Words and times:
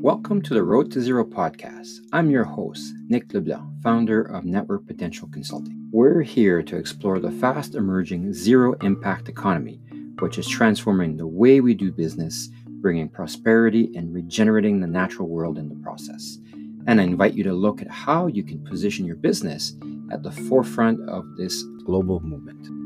Welcome 0.00 0.42
to 0.42 0.54
the 0.54 0.62
Road 0.62 0.92
to 0.92 1.00
Zero 1.00 1.24
podcast. 1.24 1.98
I'm 2.12 2.30
your 2.30 2.44
host, 2.44 2.94
Nick 3.08 3.32
LeBlanc, 3.32 3.82
founder 3.82 4.22
of 4.22 4.44
Network 4.44 4.86
Potential 4.86 5.28
Consulting. 5.32 5.88
We're 5.90 6.20
here 6.20 6.62
to 6.62 6.76
explore 6.76 7.18
the 7.18 7.32
fast 7.32 7.74
emerging 7.74 8.34
zero 8.34 8.74
impact 8.82 9.28
economy, 9.28 9.80
which 10.18 10.38
is 10.38 10.46
transforming 10.46 11.16
the 11.16 11.26
way 11.26 11.60
we 11.60 11.74
do 11.74 11.90
business, 11.90 12.50
bringing 12.66 13.08
prosperity, 13.08 13.90
and 13.96 14.14
regenerating 14.14 14.80
the 14.80 14.86
natural 14.86 15.28
world 15.28 15.58
in 15.58 15.68
the 15.68 15.82
process. 15.82 16.38
And 16.86 17.00
I 17.00 17.04
invite 17.04 17.34
you 17.34 17.44
to 17.44 17.52
look 17.52 17.80
at 17.80 17.90
how 17.90 18.26
you 18.26 18.44
can 18.44 18.62
position 18.64 19.06
your 19.06 19.16
business 19.16 19.72
at 20.12 20.22
the 20.22 20.32
forefront 20.32 21.08
of 21.08 21.36
this 21.36 21.62
global 21.84 22.20
movement. 22.20 22.85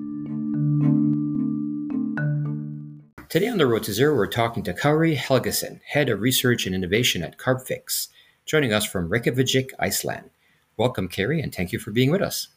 Today 3.30 3.46
on 3.46 3.58
the 3.58 3.66
Road 3.68 3.84
to 3.84 3.92
Zero, 3.92 4.16
we're 4.16 4.26
talking 4.26 4.64
to 4.64 4.74
Kári 4.74 5.16
Helgason, 5.16 5.78
Head 5.86 6.08
of 6.08 6.20
Research 6.20 6.66
and 6.66 6.74
Innovation 6.74 7.22
at 7.22 7.38
Carbfix, 7.38 8.08
joining 8.44 8.72
us 8.72 8.84
from 8.84 9.08
Reykjavik, 9.08 9.70
Iceland. 9.78 10.30
Welcome, 10.76 11.08
Kári, 11.08 11.40
and 11.40 11.54
thank 11.54 11.70
you 11.70 11.78
for 11.78 11.92
being 11.92 12.10
with 12.10 12.22
us. 12.22 12.48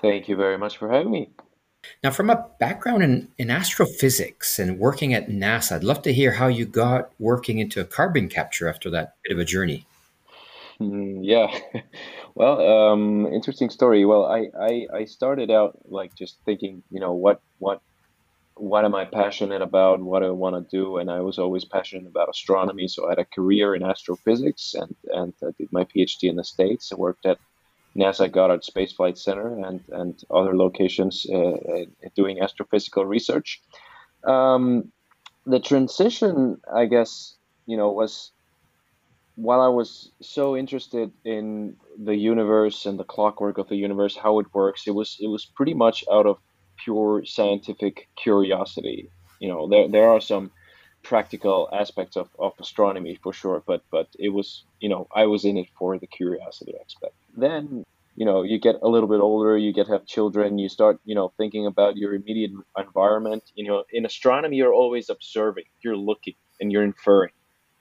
Thank 0.00 0.28
you 0.28 0.36
very 0.36 0.56
much 0.58 0.76
for 0.76 0.88
having 0.88 1.10
me. 1.10 1.30
Now, 2.04 2.12
from 2.12 2.30
a 2.30 2.46
background 2.60 3.02
in, 3.02 3.32
in 3.36 3.50
astrophysics 3.50 4.60
and 4.60 4.78
working 4.78 5.12
at 5.12 5.28
NASA, 5.28 5.72
I'd 5.72 5.82
love 5.82 6.02
to 6.02 6.12
hear 6.12 6.30
how 6.30 6.46
you 6.46 6.66
got 6.66 7.10
working 7.18 7.58
into 7.58 7.84
carbon 7.84 8.28
capture 8.28 8.68
after 8.68 8.88
that 8.90 9.16
bit 9.24 9.32
of 9.32 9.40
a 9.40 9.44
journey. 9.44 9.88
Mm, 10.80 11.18
yeah, 11.22 11.52
well, 12.36 12.60
um, 12.60 13.26
interesting 13.26 13.70
story. 13.70 14.04
Well, 14.04 14.24
I, 14.24 14.50
I, 14.56 14.86
I 14.98 15.04
started 15.06 15.50
out 15.50 15.80
like 15.90 16.14
just 16.14 16.36
thinking, 16.44 16.84
you 16.92 17.00
know, 17.00 17.12
what 17.12 17.40
what 17.58 17.82
what 18.56 18.86
am 18.86 18.94
I 18.94 19.04
passionate 19.04 19.60
about? 19.60 20.00
What 20.00 20.20
do 20.20 20.26
I 20.26 20.30
want 20.30 20.56
to 20.56 20.76
do? 20.76 20.96
And 20.96 21.10
I 21.10 21.20
was 21.20 21.38
always 21.38 21.64
passionate 21.64 22.06
about 22.06 22.30
astronomy. 22.30 22.88
So 22.88 23.06
I 23.06 23.10
had 23.10 23.18
a 23.18 23.24
career 23.24 23.74
in 23.74 23.82
astrophysics 23.82 24.74
and, 24.74 24.94
and 25.12 25.34
I 25.42 25.50
did 25.58 25.68
my 25.72 25.84
PhD 25.84 26.30
in 26.30 26.36
the 26.36 26.44
States. 26.44 26.90
I 26.90 26.96
worked 26.96 27.26
at 27.26 27.38
NASA 27.94 28.32
Goddard 28.32 28.64
Space 28.64 28.92
Flight 28.92 29.18
Center 29.18 29.58
and, 29.64 29.80
and 29.90 30.22
other 30.30 30.56
locations 30.56 31.26
uh, 31.30 31.36
uh, 31.36 31.84
doing 32.14 32.38
astrophysical 32.38 33.06
research. 33.06 33.60
Um, 34.24 34.90
the 35.44 35.60
transition, 35.60 36.60
I 36.72 36.86
guess, 36.86 37.36
you 37.66 37.76
know, 37.76 37.92
was 37.92 38.32
while 39.36 39.60
I 39.60 39.68
was 39.68 40.10
so 40.22 40.56
interested 40.56 41.12
in 41.24 41.76
the 42.02 42.16
universe 42.16 42.86
and 42.86 42.98
the 42.98 43.04
clockwork 43.04 43.58
of 43.58 43.68
the 43.68 43.76
universe, 43.76 44.16
how 44.16 44.38
it 44.40 44.46
works, 44.54 44.86
it 44.86 44.94
was 44.94 45.18
it 45.20 45.28
was 45.28 45.44
pretty 45.44 45.74
much 45.74 46.04
out 46.10 46.26
of 46.26 46.38
pure 46.76 47.24
scientific 47.24 48.08
curiosity. 48.16 49.10
You 49.40 49.48
know, 49.48 49.68
there 49.68 49.88
there 49.88 50.08
are 50.08 50.20
some 50.20 50.50
practical 51.02 51.68
aspects 51.72 52.16
of, 52.16 52.28
of 52.38 52.52
astronomy 52.58 53.18
for 53.22 53.32
sure, 53.32 53.62
but 53.66 53.82
but 53.90 54.08
it 54.18 54.30
was 54.30 54.64
you 54.80 54.88
know 54.88 55.06
I 55.14 55.26
was 55.26 55.44
in 55.44 55.56
it 55.56 55.68
for 55.78 55.98
the 55.98 56.06
curiosity 56.06 56.74
aspect. 56.84 57.14
Then 57.36 57.84
you 58.16 58.24
know 58.24 58.42
you 58.42 58.58
get 58.58 58.76
a 58.82 58.88
little 58.88 59.08
bit 59.08 59.20
older, 59.20 59.56
you 59.56 59.72
get 59.72 59.88
have 59.88 60.06
children, 60.06 60.58
you 60.58 60.68
start 60.68 60.98
you 61.04 61.14
know 61.14 61.32
thinking 61.36 61.66
about 61.66 61.96
your 61.96 62.14
immediate 62.14 62.52
environment. 62.76 63.44
You 63.54 63.68
know, 63.68 63.84
in 63.92 64.04
astronomy 64.04 64.56
you're 64.56 64.74
always 64.74 65.08
observing, 65.10 65.64
you're 65.82 65.96
looking, 65.96 66.34
and 66.60 66.72
you're 66.72 66.84
inferring. 66.84 67.32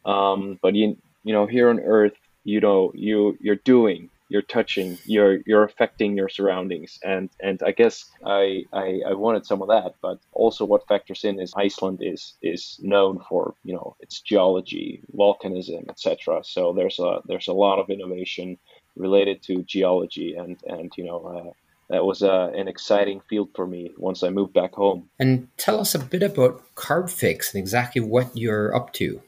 Um, 0.05 0.59
but 0.61 0.75
you 0.75 0.97
you 1.23 1.33
know 1.33 1.47
here 1.47 1.69
on 1.69 1.79
Earth, 1.79 2.19
you 2.43 2.59
know 2.61 2.91
you 2.93 3.37
you're 3.41 3.61
doing 3.73 4.09
you're 4.29 4.41
touching 4.41 4.97
you're 5.05 5.39
you're 5.45 5.63
affecting 5.63 6.17
your 6.17 6.29
surroundings 6.29 6.99
and 7.03 7.29
and 7.41 7.61
i 7.63 7.71
guess 7.71 8.05
I, 8.25 8.63
I, 8.73 9.01
I 9.09 9.13
wanted 9.13 9.45
some 9.45 9.61
of 9.61 9.67
that 9.67 9.95
but 10.01 10.19
also 10.31 10.65
what 10.65 10.87
factors 10.87 11.23
in 11.23 11.39
is 11.39 11.53
iceland 11.55 11.99
is 12.01 12.33
is 12.41 12.79
known 12.81 13.19
for 13.29 13.55
you 13.63 13.73
know 13.73 13.95
its 13.99 14.21
geology 14.21 15.01
volcanism 15.15 15.89
etc 15.89 16.41
so 16.43 16.73
there's 16.73 16.99
a 16.99 17.21
there's 17.27 17.47
a 17.47 17.53
lot 17.53 17.79
of 17.79 17.89
innovation 17.89 18.57
related 18.95 19.43
to 19.43 19.63
geology 19.63 20.35
and 20.35 20.57
and 20.65 20.91
you 20.97 21.03
know 21.03 21.19
uh, 21.25 21.51
that 21.89 22.03
was 22.03 22.23
uh, 22.23 22.51
an 22.55 22.67
exciting 22.67 23.21
field 23.29 23.49
for 23.55 23.67
me 23.67 23.91
once 23.97 24.23
I 24.23 24.29
moved 24.29 24.53
back 24.53 24.73
home. 24.73 25.07
And 25.19 25.47
tell 25.57 25.79
us 25.79 25.93
a 25.93 25.99
bit 25.99 26.23
about 26.23 26.63
Carbfix 26.73 27.53
and 27.53 27.61
exactly 27.61 28.01
what 28.01 28.35
you're 28.35 28.75
up 28.75 28.91
to. 28.93 29.21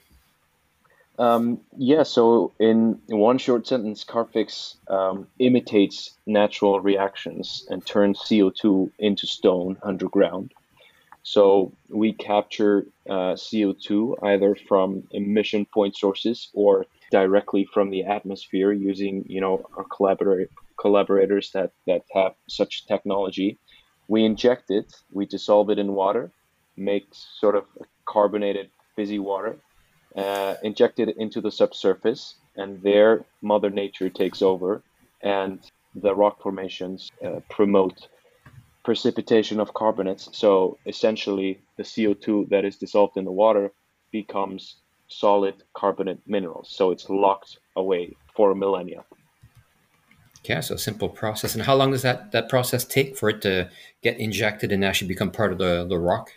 Um, 1.19 1.61
yeah, 1.75 2.03
so 2.03 2.53
in, 2.59 2.99
one 3.07 3.39
short 3.39 3.65
sentence, 3.65 4.03
Carbfix 4.03 4.75
um, 4.89 5.27
imitates 5.39 6.15
natural 6.27 6.79
reactions 6.79 7.65
and 7.69 7.83
turns 7.85 8.19
CO2 8.19 8.91
into 8.99 9.25
stone 9.25 9.77
underground. 9.81 10.53
So 11.23 11.73
we 11.89 12.13
capture 12.13 12.85
uh, 13.09 13.33
CO2 13.33 14.23
either 14.23 14.55
from 14.67 15.07
emission 15.11 15.65
point 15.65 15.95
sources 15.97 16.49
or 16.53 16.85
directly 17.11 17.65
from 17.65 17.89
the 17.89 18.03
atmosphere 18.03 18.71
using, 18.71 19.25
you 19.27 19.41
know, 19.41 19.65
our 19.75 19.85
collaborator, 19.85 20.49
collaborators 20.79 21.51
that, 21.51 21.71
that 21.87 22.03
have 22.13 22.35
such 22.47 22.85
technology. 22.85 23.57
We 24.07 24.23
inject 24.23 24.69
it, 24.69 24.93
we 25.11 25.25
dissolve 25.25 25.69
it 25.69 25.79
in 25.79 25.93
water, 25.93 26.31
make 26.77 27.07
sort 27.11 27.55
of 27.55 27.65
carbonated 28.05 28.69
fizzy 28.95 29.19
water, 29.19 29.57
uh, 30.17 30.55
injected 30.63 31.09
into 31.17 31.39
the 31.39 31.51
subsurface, 31.51 32.35
and 32.55 32.81
there 32.81 33.23
Mother 33.41 33.69
Nature 33.69 34.09
takes 34.09 34.41
over, 34.41 34.81
and 35.21 35.59
the 35.95 36.13
rock 36.13 36.41
formations 36.41 37.11
uh, 37.23 37.39
promote 37.49 38.07
precipitation 38.83 39.59
of 39.59 39.73
carbonates. 39.73 40.29
So 40.31 40.77
essentially, 40.85 41.59
the 41.77 41.83
CO2 41.83 42.49
that 42.49 42.65
is 42.65 42.77
dissolved 42.77 43.17
in 43.17 43.25
the 43.25 43.31
water 43.31 43.71
becomes 44.11 44.77
solid 45.07 45.55
carbonate 45.73 46.19
minerals. 46.25 46.69
So 46.69 46.91
it's 46.91 47.09
locked 47.09 47.59
away 47.75 48.15
for 48.35 48.55
millennia. 48.55 49.03
Yeah, 50.43 50.61
so 50.61 50.77
simple 50.77 51.09
process. 51.09 51.53
And 51.55 51.63
how 51.63 51.75
long 51.75 51.91
does 51.91 52.03
that, 52.03 52.31
that 52.31 52.47
process 52.47 52.85
take 52.85 53.17
for 53.17 53.29
it 53.29 53.41
to 53.41 53.69
get 54.01 54.17
injected 54.19 54.71
and 54.71 54.85
actually 54.85 55.09
become 55.09 55.31
part 55.31 55.51
of 55.51 55.57
the, 55.57 55.85
the 55.85 55.97
rock? 55.97 56.31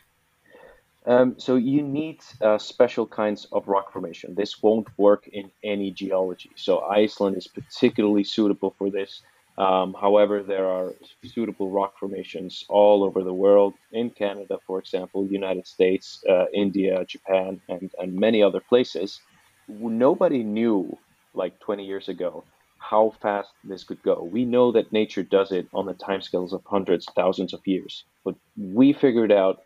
Um, 1.07 1.35
so 1.39 1.57
you 1.57 1.83
need 1.83 2.21
uh, 2.43 2.59
special 2.59 3.07
kinds 3.07 3.47
of 3.53 3.69
rock 3.69 3.93
formation. 3.93 4.35
This 4.35 4.63
won't 4.63 4.87
work 4.99 5.29
in 5.29 5.51
any 5.65 5.91
geology. 5.91 6.51
So 6.57 6.81
Iceland 6.81 7.37
is 7.37 7.47
particularly 7.47 8.25
suitable 8.25 8.75
for 8.79 8.91
this. 8.91 9.23
Um, 9.57 9.95
however, 9.99 10.43
there 10.43 10.67
are 10.67 10.95
suitable 11.25 11.71
rock 11.71 11.99
formations 11.99 12.65
all 12.69 13.03
over 13.05 13.23
the 13.23 13.35
world, 13.35 13.75
in 13.93 14.11
Canada, 14.11 14.59
for 14.67 14.79
example, 14.79 15.27
United 15.27 15.67
States, 15.67 16.23
uh, 16.29 16.47
India, 16.55 17.05
Japan, 17.05 17.61
and, 17.69 17.91
and 17.99 18.15
many 18.15 18.43
other 18.43 18.61
places. 18.61 19.21
Nobody 19.69 20.43
knew, 20.43 20.97
like 21.35 21.59
20 21.61 21.85
years 21.85 22.09
ago, 22.09 22.45
how 22.79 23.13
fast 23.21 23.51
this 23.63 23.85
could 23.85 24.03
go. 24.03 24.29
We 24.33 24.45
know 24.45 24.73
that 24.73 24.93
nature 24.93 25.23
does 25.23 25.53
it 25.53 25.69
on 25.75 25.87
the 25.87 25.95
timescales 25.95 26.53
of 26.53 26.63
hundreds, 26.65 27.07
thousands 27.15 27.53
of 27.53 27.61
years. 27.67 28.05
But 28.25 28.37
we 28.57 28.93
figured 28.95 29.33
out 29.33 29.61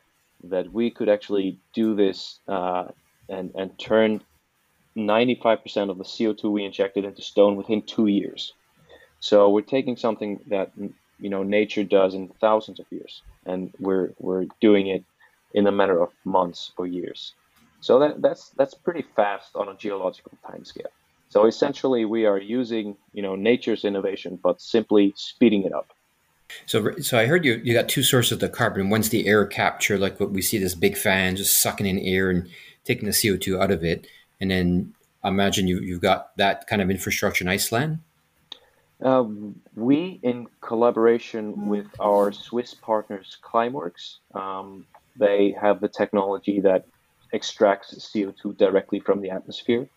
that 0.50 0.72
we 0.72 0.90
could 0.90 1.08
actually 1.08 1.58
do 1.72 1.94
this 1.94 2.40
uh, 2.48 2.86
and 3.28 3.52
and 3.54 3.78
turn 3.78 4.20
95% 4.96 5.90
of 5.90 5.98
the 5.98 6.04
CO2 6.04 6.44
we 6.50 6.64
injected 6.64 7.04
into 7.04 7.22
stone 7.22 7.56
within 7.56 7.82
two 7.82 8.06
years. 8.06 8.52
So 9.20 9.50
we're 9.50 9.62
taking 9.62 9.96
something 9.96 10.40
that 10.48 10.72
you 11.18 11.30
know 11.30 11.42
nature 11.42 11.84
does 11.84 12.14
in 12.14 12.28
thousands 12.40 12.80
of 12.80 12.86
years, 12.90 13.22
and 13.46 13.72
we're 13.78 14.10
we're 14.18 14.46
doing 14.60 14.88
it 14.88 15.04
in 15.54 15.66
a 15.66 15.72
matter 15.72 16.00
of 16.00 16.10
months 16.24 16.72
or 16.76 16.86
years. 16.86 17.32
So 17.80 17.98
that, 18.00 18.20
that's 18.20 18.50
that's 18.50 18.74
pretty 18.74 19.04
fast 19.16 19.56
on 19.56 19.68
a 19.68 19.74
geological 19.74 20.32
timescale. 20.44 20.92
So 21.30 21.46
essentially, 21.46 22.04
we 22.04 22.26
are 22.26 22.38
using 22.38 22.96
you 23.12 23.22
know 23.22 23.34
nature's 23.34 23.84
innovation, 23.84 24.38
but 24.42 24.60
simply 24.60 25.14
speeding 25.16 25.64
it 25.64 25.72
up. 25.72 25.93
So, 26.66 26.92
so 26.98 27.18
I 27.18 27.26
heard 27.26 27.44
you 27.44 27.60
you 27.64 27.74
got 27.74 27.88
two 27.88 28.02
sources 28.02 28.32
of 28.32 28.40
the 28.40 28.48
carbon. 28.48 28.90
One's 28.90 29.08
the 29.08 29.26
air 29.26 29.46
capture, 29.46 29.98
like 29.98 30.20
what 30.20 30.30
we 30.30 30.42
see 30.42 30.58
this 30.58 30.74
big 30.74 30.96
fan 30.96 31.36
just 31.36 31.60
sucking 31.60 31.86
in 31.86 31.98
air 31.98 32.30
and 32.30 32.48
taking 32.84 33.08
the 33.08 33.12
CO 33.12 33.36
two 33.36 33.60
out 33.60 33.70
of 33.70 33.84
it, 33.84 34.06
and 34.40 34.50
then 34.50 34.94
I 35.22 35.28
imagine 35.28 35.66
you 35.66 35.80
you've 35.80 36.00
got 36.00 36.36
that 36.36 36.66
kind 36.66 36.82
of 36.82 36.90
infrastructure 36.90 37.44
in 37.44 37.48
Iceland. 37.48 38.00
Uh, 39.02 39.24
we, 39.74 40.20
in 40.22 40.46
collaboration 40.60 41.68
with 41.68 41.86
our 42.00 42.32
Swiss 42.32 42.72
partners, 42.72 43.36
Climeworks, 43.42 44.16
um, 44.34 44.86
they 45.16 45.54
have 45.60 45.80
the 45.80 45.88
technology 45.88 46.60
that 46.60 46.86
extracts 47.32 47.94
CO2 47.94 48.56
directly 48.56 49.00
from 49.00 49.20
the 49.20 49.30
atmosphere. 49.30 49.88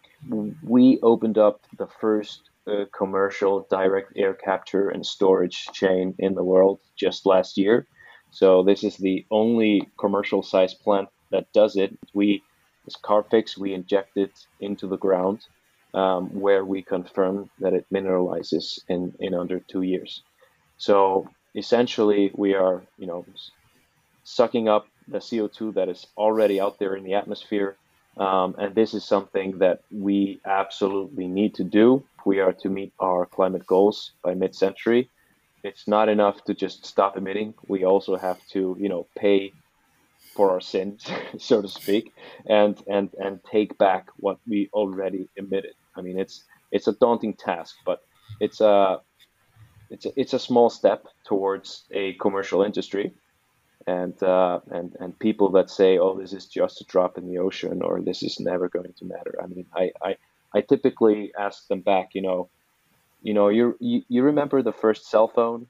We 0.63 0.99
opened 1.03 1.37
up 1.37 1.61
the 1.77 1.87
first 1.87 2.49
commercial 2.93 3.65
direct 3.69 4.13
air 4.15 4.33
capture 4.33 4.89
and 4.89 5.05
storage 5.05 5.67
chain 5.73 6.15
in 6.19 6.35
the 6.35 6.43
world 6.43 6.79
just 6.95 7.25
last 7.25 7.57
year. 7.57 7.87
So 8.31 8.63
this 8.63 8.83
is 8.83 8.97
the 8.97 9.25
only 9.31 9.89
commercial 9.97 10.43
size 10.43 10.73
plant 10.73 11.09
that 11.31 11.51
does 11.53 11.75
it. 11.75 11.97
We, 12.13 12.43
as 12.85 12.95
Carbfix, 12.95 13.57
we 13.57 13.73
inject 13.73 14.17
it 14.17 14.31
into 14.59 14.87
the 14.87 14.97
ground 14.97 15.45
um, 15.93 16.29
where 16.39 16.63
we 16.65 16.81
confirm 16.81 17.49
that 17.59 17.73
it 17.73 17.85
mineralizes 17.91 18.79
in, 18.87 19.13
in 19.19 19.33
under 19.33 19.59
two 19.59 19.81
years. 19.81 20.21
So 20.77 21.29
essentially, 21.55 22.31
we 22.35 22.53
are, 22.53 22.83
you 22.97 23.07
know, 23.07 23.25
sucking 24.23 24.67
up 24.67 24.87
the 25.07 25.19
CO2 25.19 25.73
that 25.75 25.89
is 25.89 26.05
already 26.17 26.59
out 26.59 26.79
there 26.79 26.95
in 26.95 27.03
the 27.03 27.13
atmosphere. 27.13 27.77
Um, 28.17 28.55
and 28.57 28.75
this 28.75 28.93
is 28.93 29.03
something 29.03 29.59
that 29.59 29.81
we 29.91 30.41
absolutely 30.45 31.27
need 31.27 31.55
to 31.55 31.63
do 31.63 32.03
we 32.27 32.41
are 32.41 32.53
to 32.63 32.69
meet 32.69 32.91
our 32.99 33.25
climate 33.25 33.65
goals 33.65 34.11
by 34.21 34.33
mid-century. 34.33 35.09
It's 35.63 35.87
not 35.87 36.09
enough 36.09 36.43
to 36.43 36.53
just 36.53 36.85
stop 36.85 37.15
emitting. 37.15 37.53
We 37.69 37.85
also 37.85 38.17
have 38.17 38.39
to, 38.53 38.75
you 38.79 38.89
know, 38.89 39.07
pay 39.17 39.53
for 40.35 40.51
our 40.51 40.59
sins, 40.61 41.09
so 41.39 41.61
to 41.61 41.69
speak, 41.69 42.11
and 42.45 42.75
and 42.95 43.09
and 43.25 43.39
take 43.49 43.77
back 43.77 44.03
what 44.17 44.37
we 44.45 44.69
already 44.73 45.23
emitted. 45.37 45.75
I 45.97 46.01
mean, 46.01 46.19
it's 46.19 46.43
it's 46.71 46.87
a 46.87 46.97
daunting 47.03 47.35
task, 47.35 47.75
but 47.85 47.99
it's 48.41 48.59
a 48.59 48.99
it's 49.89 50.05
a, 50.05 50.11
it's 50.21 50.33
a 50.33 50.39
small 50.49 50.69
step 50.69 51.07
towards 51.25 51.85
a 51.91 52.13
commercial 52.23 52.61
industry 52.61 53.13
and 53.87 54.21
uh, 54.21 54.59
and 54.69 54.95
and 54.99 55.17
people 55.17 55.49
that 55.51 55.69
say, 55.69 55.97
"Oh, 55.97 56.19
this 56.19 56.33
is 56.33 56.45
just 56.45 56.81
a 56.81 56.85
drop 56.85 57.17
in 57.17 57.27
the 57.27 57.37
ocean," 57.37 57.81
or 57.81 58.01
"This 58.01 58.21
is 58.21 58.39
never 58.39 58.67
going 58.67 58.93
to 58.97 59.05
matter." 59.05 59.35
I 59.41 59.47
mean, 59.47 59.65
I 59.73 59.91
I, 60.01 60.17
I 60.53 60.61
typically 60.61 61.31
ask 61.37 61.67
them 61.67 61.81
back. 61.81 62.09
You 62.13 62.21
know, 62.21 62.49
you 63.21 63.33
know, 63.33 63.49
you 63.49 63.75
you 63.79 64.23
remember 64.23 64.61
the 64.61 64.73
first 64.73 65.09
cell 65.09 65.27
phone? 65.27 65.67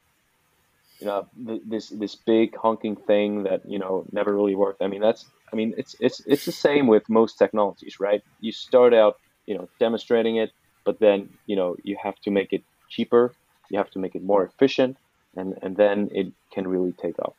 You 0.99 1.07
know, 1.07 1.27
this 1.35 1.89
this 1.89 2.15
big 2.15 2.55
honking 2.55 2.95
thing 2.95 3.43
that 3.43 3.61
you 3.69 3.79
know 3.79 4.05
never 4.11 4.35
really 4.35 4.55
worked. 4.55 4.81
I 4.81 4.87
mean, 4.87 5.01
that's 5.01 5.25
I 5.51 5.55
mean, 5.55 5.73
it's 5.77 5.95
it's 5.99 6.21
it's 6.25 6.45
the 6.45 6.51
same 6.51 6.87
with 6.87 7.07
most 7.09 7.37
technologies, 7.37 7.99
right? 7.99 8.21
You 8.41 8.51
start 8.51 8.93
out, 8.93 9.17
you 9.45 9.55
know, 9.57 9.69
demonstrating 9.79 10.37
it, 10.37 10.51
but 10.85 10.99
then 10.99 11.29
you 11.45 11.55
know 11.55 11.75
you 11.83 11.97
have 12.01 12.15
to 12.21 12.31
make 12.31 12.51
it 12.51 12.63
cheaper, 12.89 13.33
you 13.69 13.77
have 13.77 13.91
to 13.91 13.99
make 13.99 14.15
it 14.15 14.23
more 14.23 14.43
efficient, 14.43 14.97
and 15.35 15.57
and 15.61 15.77
then 15.77 16.09
it 16.13 16.33
can 16.51 16.67
really 16.67 16.93
take 16.93 17.17
off. 17.19 17.35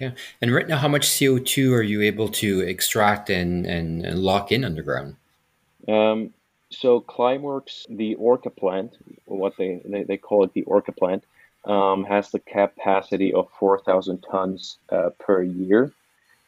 Yeah. 0.00 0.12
And 0.40 0.52
right 0.52 0.66
now, 0.66 0.78
how 0.78 0.88
much 0.88 1.06
CO2 1.06 1.72
are 1.72 1.82
you 1.82 2.02
able 2.02 2.28
to 2.28 2.60
extract 2.60 3.30
and, 3.30 3.64
and, 3.64 4.04
and 4.04 4.18
lock 4.20 4.50
in 4.50 4.64
underground? 4.64 5.16
Um, 5.88 6.32
so 6.70 7.00
Climeworks, 7.00 7.84
the 7.88 8.14
Orca 8.16 8.50
plant, 8.50 8.96
what 9.26 9.56
they, 9.56 9.80
they, 9.84 10.02
they 10.04 10.16
call 10.16 10.44
it 10.44 10.52
the 10.52 10.62
Orca 10.62 10.92
plant, 10.92 11.24
um, 11.64 12.04
has 12.04 12.30
the 12.30 12.40
capacity 12.40 13.32
of 13.32 13.48
4,000 13.58 14.24
tons 14.30 14.78
uh, 14.90 15.10
per 15.18 15.42
year, 15.42 15.92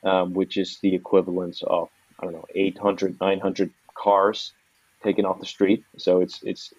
um, 0.05 0.35
which 0.35 0.57
is 0.57 0.79
the 0.83 0.95
equivalent 0.95 1.63
of, 1.67 1.89
I 2.21 2.25
don't 2.25 2.35
know, 2.35 2.45
800, 2.55 3.19
900 3.21 3.71
cars 3.95 4.53
taken 5.03 5.25
off 5.25 5.41
the 5.41 5.47
street. 5.47 5.85
So 5.97 6.21
it's, 6.21 6.43
it's, 6.43 6.73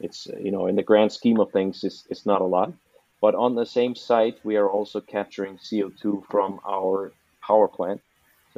it's, 0.00 0.26
you 0.40 0.50
know, 0.50 0.66
in 0.66 0.76
the 0.76 0.82
grand 0.82 1.12
scheme 1.12 1.40
of 1.40 1.50
things, 1.50 1.84
it's, 1.84 2.04
it's 2.10 2.26
not 2.26 2.40
a 2.40 2.44
lot. 2.44 2.72
But 3.20 3.34
on 3.34 3.54
the 3.54 3.66
same 3.66 3.94
site, 3.94 4.38
we 4.44 4.56
are 4.56 4.68
also 4.68 5.00
capturing 5.00 5.58
CO2 5.58 6.26
from 6.30 6.60
our 6.66 7.12
power 7.42 7.68
plant. 7.68 8.00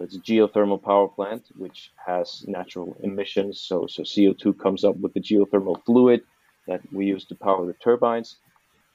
It's 0.00 0.16
a 0.16 0.20
geothermal 0.20 0.82
power 0.82 1.08
plant, 1.08 1.44
which 1.56 1.92
has 2.06 2.44
natural 2.48 2.96
emissions. 3.02 3.60
So, 3.60 3.86
so 3.86 4.02
CO2 4.02 4.58
comes 4.58 4.84
up 4.84 4.96
with 4.96 5.12
the 5.14 5.20
geothermal 5.20 5.84
fluid 5.84 6.22
that 6.66 6.80
we 6.92 7.06
use 7.06 7.24
to 7.26 7.34
power 7.34 7.66
the 7.66 7.74
turbines. 7.74 8.36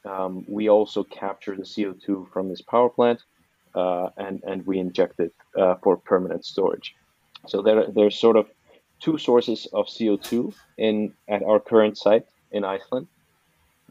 Um, 0.03 0.45
we 0.47 0.69
also 0.69 1.03
capture 1.03 1.55
the 1.55 1.63
CO2 1.63 2.31
from 2.31 2.49
this 2.49 2.61
power 2.61 2.89
plant 2.89 3.21
uh, 3.75 4.09
and, 4.17 4.41
and 4.43 4.65
we 4.65 4.79
inject 4.79 5.19
it 5.19 5.33
uh, 5.57 5.75
for 5.83 5.97
permanent 5.97 6.45
storage. 6.45 6.95
So 7.47 7.61
there, 7.61 7.87
there's 7.87 8.17
sort 8.17 8.37
of 8.37 8.47
two 8.99 9.17
sources 9.17 9.67
of 9.73 9.87
CO2 9.87 10.53
in 10.77 11.13
at 11.27 11.43
our 11.43 11.59
current 11.59 11.97
site 11.97 12.25
in 12.51 12.63
Iceland. 12.63 13.07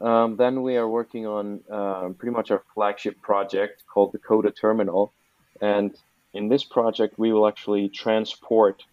Um, 0.01 0.35
then 0.35 0.61
we 0.61 0.75
are 0.75 0.89
working 0.89 1.25
on 1.25 1.61
uh, 1.71 2.09
pretty 2.17 2.35
much 2.35 2.51
our 2.51 2.63
flagship 2.73 3.21
project 3.21 3.83
called 3.87 4.11
the 4.11 4.17
Coda 4.17 4.51
Terminal. 4.51 5.13
And 5.61 5.95
in 6.35 6.49
this 6.49 6.63
project, 6.63 7.17
we 7.17 7.31
will 7.31 7.47
actually 7.47 7.87
transport 7.89 8.83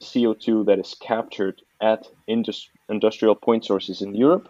CO2 0.00 0.64
that 0.66 0.78
is 0.78 0.94
captured 0.94 1.60
at 1.80 2.06
indus- 2.26 2.70
industrial 2.88 3.34
point 3.34 3.64
sources 3.64 4.00
in 4.00 4.14
Europe, 4.14 4.48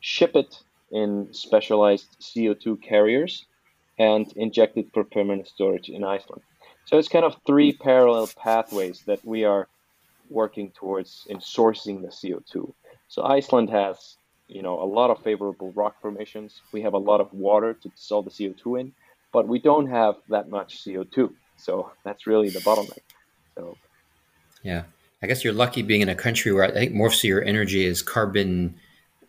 ship 0.00 0.36
it 0.36 0.62
in 0.92 1.32
specialized 1.32 2.16
CO2 2.20 2.80
carriers, 2.80 3.44
and 3.98 4.32
inject 4.36 4.76
it 4.76 4.86
for 4.94 5.02
permanent 5.04 5.48
storage 5.48 5.88
in 5.88 6.04
Iceland. 6.04 6.42
So 6.84 6.98
it's 6.98 7.08
kind 7.08 7.24
of 7.24 7.36
three 7.46 7.72
parallel 7.72 8.28
pathways 8.36 9.02
that 9.06 9.24
we 9.24 9.44
are 9.44 9.68
working 10.30 10.70
towards 10.70 11.26
in 11.28 11.38
sourcing 11.38 12.02
the 12.02 12.08
CO2. 12.08 12.72
So 13.08 13.24
Iceland 13.24 13.70
has 13.70 14.16
you 14.48 14.62
know 14.62 14.80
a 14.80 14.84
lot 14.84 15.10
of 15.10 15.22
favorable 15.22 15.72
rock 15.72 16.00
formations. 16.00 16.60
We 16.72 16.82
have 16.82 16.94
a 16.94 16.98
lot 16.98 17.20
of 17.20 17.32
water 17.32 17.74
to 17.74 17.88
dissolve 17.88 18.26
the 18.26 18.30
CO2 18.30 18.80
in, 18.80 18.92
but 19.32 19.48
we 19.48 19.58
don't 19.58 19.88
have 19.88 20.16
that 20.28 20.48
much 20.48 20.84
CO2. 20.84 21.32
So 21.56 21.90
that's 22.04 22.26
really 22.26 22.50
the 22.50 22.60
bottleneck. 22.60 22.98
So 23.56 23.76
yeah, 24.62 24.84
I 25.22 25.26
guess 25.26 25.44
you're 25.44 25.52
lucky 25.52 25.82
being 25.82 26.00
in 26.00 26.08
a 26.08 26.14
country 26.14 26.52
where 26.52 26.64
I 26.64 26.70
think 26.70 26.92
most 26.92 27.18
of 27.24 27.28
your 27.28 27.42
energy 27.42 27.84
is 27.84 28.02
carbon 28.02 28.76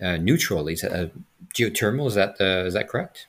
uh, 0.01 0.17
neutral. 0.17 0.67
Is 0.67 0.83
uh, 0.83 1.09
geothermal? 1.53 2.07
Is 2.07 2.15
that 2.15 2.35
uh, 2.39 2.65
is 2.65 2.73
that 2.73 2.89
correct? 2.89 3.27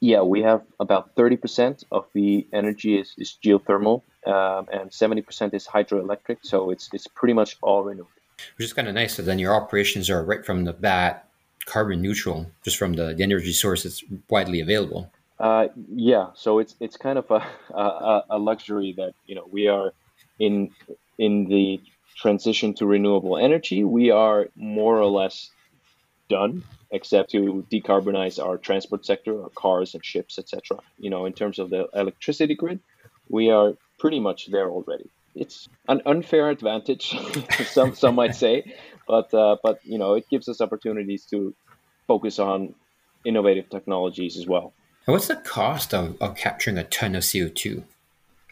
Yeah, 0.00 0.20
we 0.20 0.42
have 0.42 0.62
about 0.80 1.14
30% 1.14 1.84
of 1.90 2.04
the 2.12 2.46
energy 2.52 2.98
is, 2.98 3.14
is 3.16 3.38
geothermal, 3.42 4.02
um, 4.26 4.68
and 4.70 4.90
70% 4.90 5.54
is 5.54 5.66
hydroelectric. 5.66 6.38
So 6.42 6.70
it's 6.70 6.90
it's 6.92 7.06
pretty 7.06 7.32
much 7.32 7.56
all 7.62 7.82
renewable 7.84 8.10
which 8.56 8.66
is 8.66 8.72
kind 8.72 8.88
of 8.88 8.94
nice. 8.94 9.14
So 9.14 9.22
then 9.22 9.38
your 9.38 9.54
operations 9.54 10.10
are 10.10 10.24
right 10.24 10.44
from 10.44 10.64
the 10.64 10.72
bat 10.72 11.28
carbon 11.66 12.02
neutral, 12.02 12.50
just 12.62 12.76
from 12.76 12.94
the, 12.94 13.14
the 13.14 13.22
energy 13.22 13.52
source 13.52 13.84
that's 13.84 14.04
widely 14.28 14.60
available. 14.60 15.10
Uh, 15.38 15.68
yeah, 15.88 16.28
so 16.34 16.58
it's 16.58 16.74
it's 16.80 16.96
kind 16.96 17.18
of 17.18 17.30
a, 17.30 17.42
a, 17.74 18.24
a 18.30 18.38
luxury 18.38 18.94
that 18.96 19.14
you 19.26 19.34
know 19.34 19.46
we 19.50 19.68
are 19.68 19.92
in 20.38 20.70
in 21.18 21.46
the 21.46 21.80
transition 22.16 22.74
to 22.74 22.86
renewable 22.86 23.36
energy. 23.36 23.84
We 23.84 24.10
are 24.10 24.48
more 24.54 24.98
or 24.98 25.10
less 25.10 25.50
done, 26.28 26.62
except 26.90 27.30
to 27.32 27.66
decarbonize 27.70 28.42
our 28.42 28.56
transport 28.56 29.04
sector, 29.04 29.42
our 29.42 29.50
cars 29.50 29.94
and 29.94 30.04
ships, 30.04 30.38
etc. 30.38 30.78
You 30.98 31.10
know, 31.10 31.26
in 31.26 31.32
terms 31.32 31.58
of 31.58 31.70
the 31.70 31.88
electricity 31.94 32.54
grid, 32.54 32.80
we 33.28 33.50
are 33.50 33.74
pretty 33.98 34.20
much 34.20 34.46
there 34.46 34.70
already 34.70 35.10
it's 35.34 35.68
an 35.88 36.02
unfair 36.06 36.48
advantage, 36.50 37.16
some 37.66 37.94
some 37.94 38.14
might 38.14 38.34
say, 38.34 38.74
but 39.06 39.32
uh, 39.34 39.56
but 39.62 39.80
you 39.84 39.98
know 39.98 40.14
it 40.14 40.28
gives 40.30 40.48
us 40.48 40.60
opportunities 40.60 41.24
to 41.26 41.54
focus 42.06 42.38
on 42.38 42.74
innovative 43.24 43.68
technologies 43.68 44.36
as 44.36 44.46
well. 44.46 44.72
And 45.06 45.12
what's 45.12 45.28
the 45.28 45.36
cost 45.36 45.92
of, 45.92 46.20
of 46.20 46.36
capturing 46.36 46.78
a 46.78 46.84
ton 46.84 47.14
of 47.14 47.24
CO 47.30 47.48
two 47.48 47.84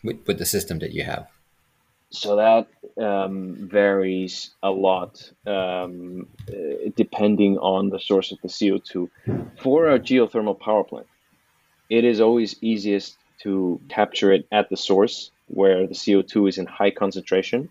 with, 0.05 0.27
with 0.27 0.39
the 0.39 0.47
system 0.47 0.79
that 0.81 0.93
you 0.93 1.05
have? 1.05 1.29
So 2.11 2.37
that 2.37 2.69
um, 3.03 3.57
varies 3.71 4.51
a 4.63 4.71
lot 4.71 5.31
um, 5.47 6.27
depending 6.95 7.57
on 7.57 7.89
the 7.89 7.99
source 7.99 8.33
of 8.33 8.39
the 8.43 8.49
CO2. 8.49 9.09
For 9.63 9.89
a 9.89 9.99
geothermal 9.99 10.61
power 10.61 10.85
plant, 10.85 11.07
it 11.89 12.05
is 12.05 12.21
always 12.21 12.57
easiest 12.63 13.17
to 13.43 13.81
capture 13.89 14.31
it 14.31 14.47
at 14.53 14.69
the 14.69 14.77
source 14.77 15.31
where 15.49 15.87
the 15.87 15.95
CO2 15.95 16.51
is 16.51 16.59
in 16.59 16.67
high 16.67 16.91
concentration. 16.91 17.71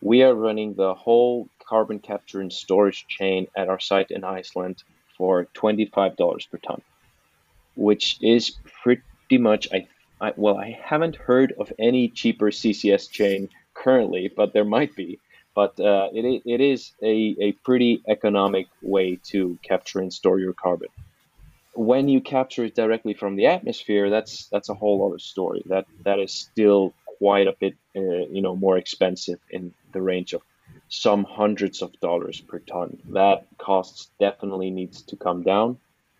We 0.00 0.22
are 0.22 0.34
running 0.34 0.74
the 0.74 0.94
whole 0.94 1.48
carbon 1.64 2.00
capture 2.00 2.40
and 2.40 2.52
storage 2.52 3.06
chain 3.06 3.46
at 3.56 3.68
our 3.68 3.80
site 3.80 4.10
in 4.10 4.24
Iceland 4.24 4.82
for 5.16 5.46
$25 5.54 6.50
per 6.50 6.58
ton, 6.58 6.82
which 7.76 8.18
is 8.20 8.56
pretty 8.82 9.02
much, 9.38 9.68
I, 9.72 9.86
I, 10.20 10.32
well, 10.36 10.56
I 10.56 10.78
haven't 10.82 11.16
heard 11.16 11.52
of 11.58 11.72
any 11.78 12.08
cheaper 12.08 12.50
CCS 12.50 13.10
chain 13.10 13.48
currently, 13.74 14.30
but 14.34 14.52
there 14.52 14.64
might 14.64 14.96
be. 14.96 15.18
But 15.54 15.80
uh, 15.80 16.08
it, 16.12 16.42
it 16.44 16.60
is 16.60 16.92
a, 17.02 17.36
a 17.40 17.52
pretty 17.64 18.02
economic 18.06 18.66
way 18.82 19.18
to 19.30 19.58
capture 19.62 20.00
and 20.00 20.12
store 20.12 20.38
your 20.38 20.52
carbon 20.52 20.88
when 21.76 22.08
you 22.08 22.20
capture 22.20 22.64
it 22.64 22.74
directly 22.74 23.14
from 23.14 23.36
the 23.36 23.46
atmosphere, 23.46 24.10
that's 24.10 24.46
that's 24.48 24.68
a 24.68 24.74
whole 24.74 25.06
other 25.06 25.18
story. 25.18 25.62
That 25.66 25.86
that 26.04 26.18
is 26.18 26.32
still 26.32 26.94
quite 27.18 27.46
a 27.46 27.54
bit, 27.58 27.74
uh, 27.94 28.26
you 28.30 28.42
know, 28.42 28.56
more 28.56 28.78
expensive 28.78 29.38
in 29.50 29.72
the 29.92 30.02
range 30.02 30.32
of 30.32 30.42
some 30.88 31.24
hundreds 31.24 31.82
of 31.82 31.98
dollars 32.00 32.40
per 32.40 32.58
ton. 32.60 32.98
That 33.10 33.46
cost 33.58 34.10
definitely 34.18 34.70
needs 34.70 35.02
to 35.02 35.16
come 35.16 35.42
down 35.42 35.78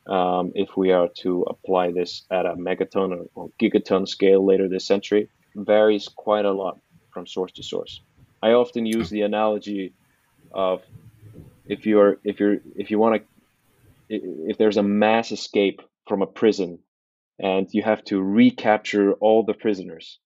um, 0.08 0.52
if 0.54 0.76
we 0.76 0.92
are 0.92 1.08
to 1.22 1.42
apply 1.42 1.92
this 1.92 2.24
at 2.30 2.46
a 2.46 2.54
megaton 2.54 3.12
or, 3.12 3.26
or 3.34 3.50
gigaton 3.60 4.06
scale 4.06 4.44
later 4.44 4.68
this 4.68 4.86
century. 4.86 5.28
Varies 5.54 6.08
quite 6.08 6.44
a 6.44 6.52
lot 6.52 6.78
from 7.10 7.26
source 7.26 7.52
to 7.52 7.62
source. 7.62 8.00
I 8.42 8.52
often 8.52 8.86
use 8.86 9.10
the 9.10 9.22
analogy 9.22 9.94
of 10.52 10.82
if 11.66 11.86
you're 11.86 12.18
if 12.24 12.38
you're 12.38 12.58
if 12.76 12.90
you 12.90 12.98
want 12.98 13.22
to 13.22 13.22
if 14.08 14.58
there's 14.58 14.76
a 14.76 14.82
mass 14.82 15.32
escape 15.32 15.82
from 16.06 16.22
a 16.22 16.26
prison 16.26 16.78
and 17.38 17.68
you 17.72 17.82
have 17.82 18.04
to 18.04 18.22
recapture 18.22 19.14
all 19.14 19.42
the 19.42 19.54
prisoners 19.54 20.20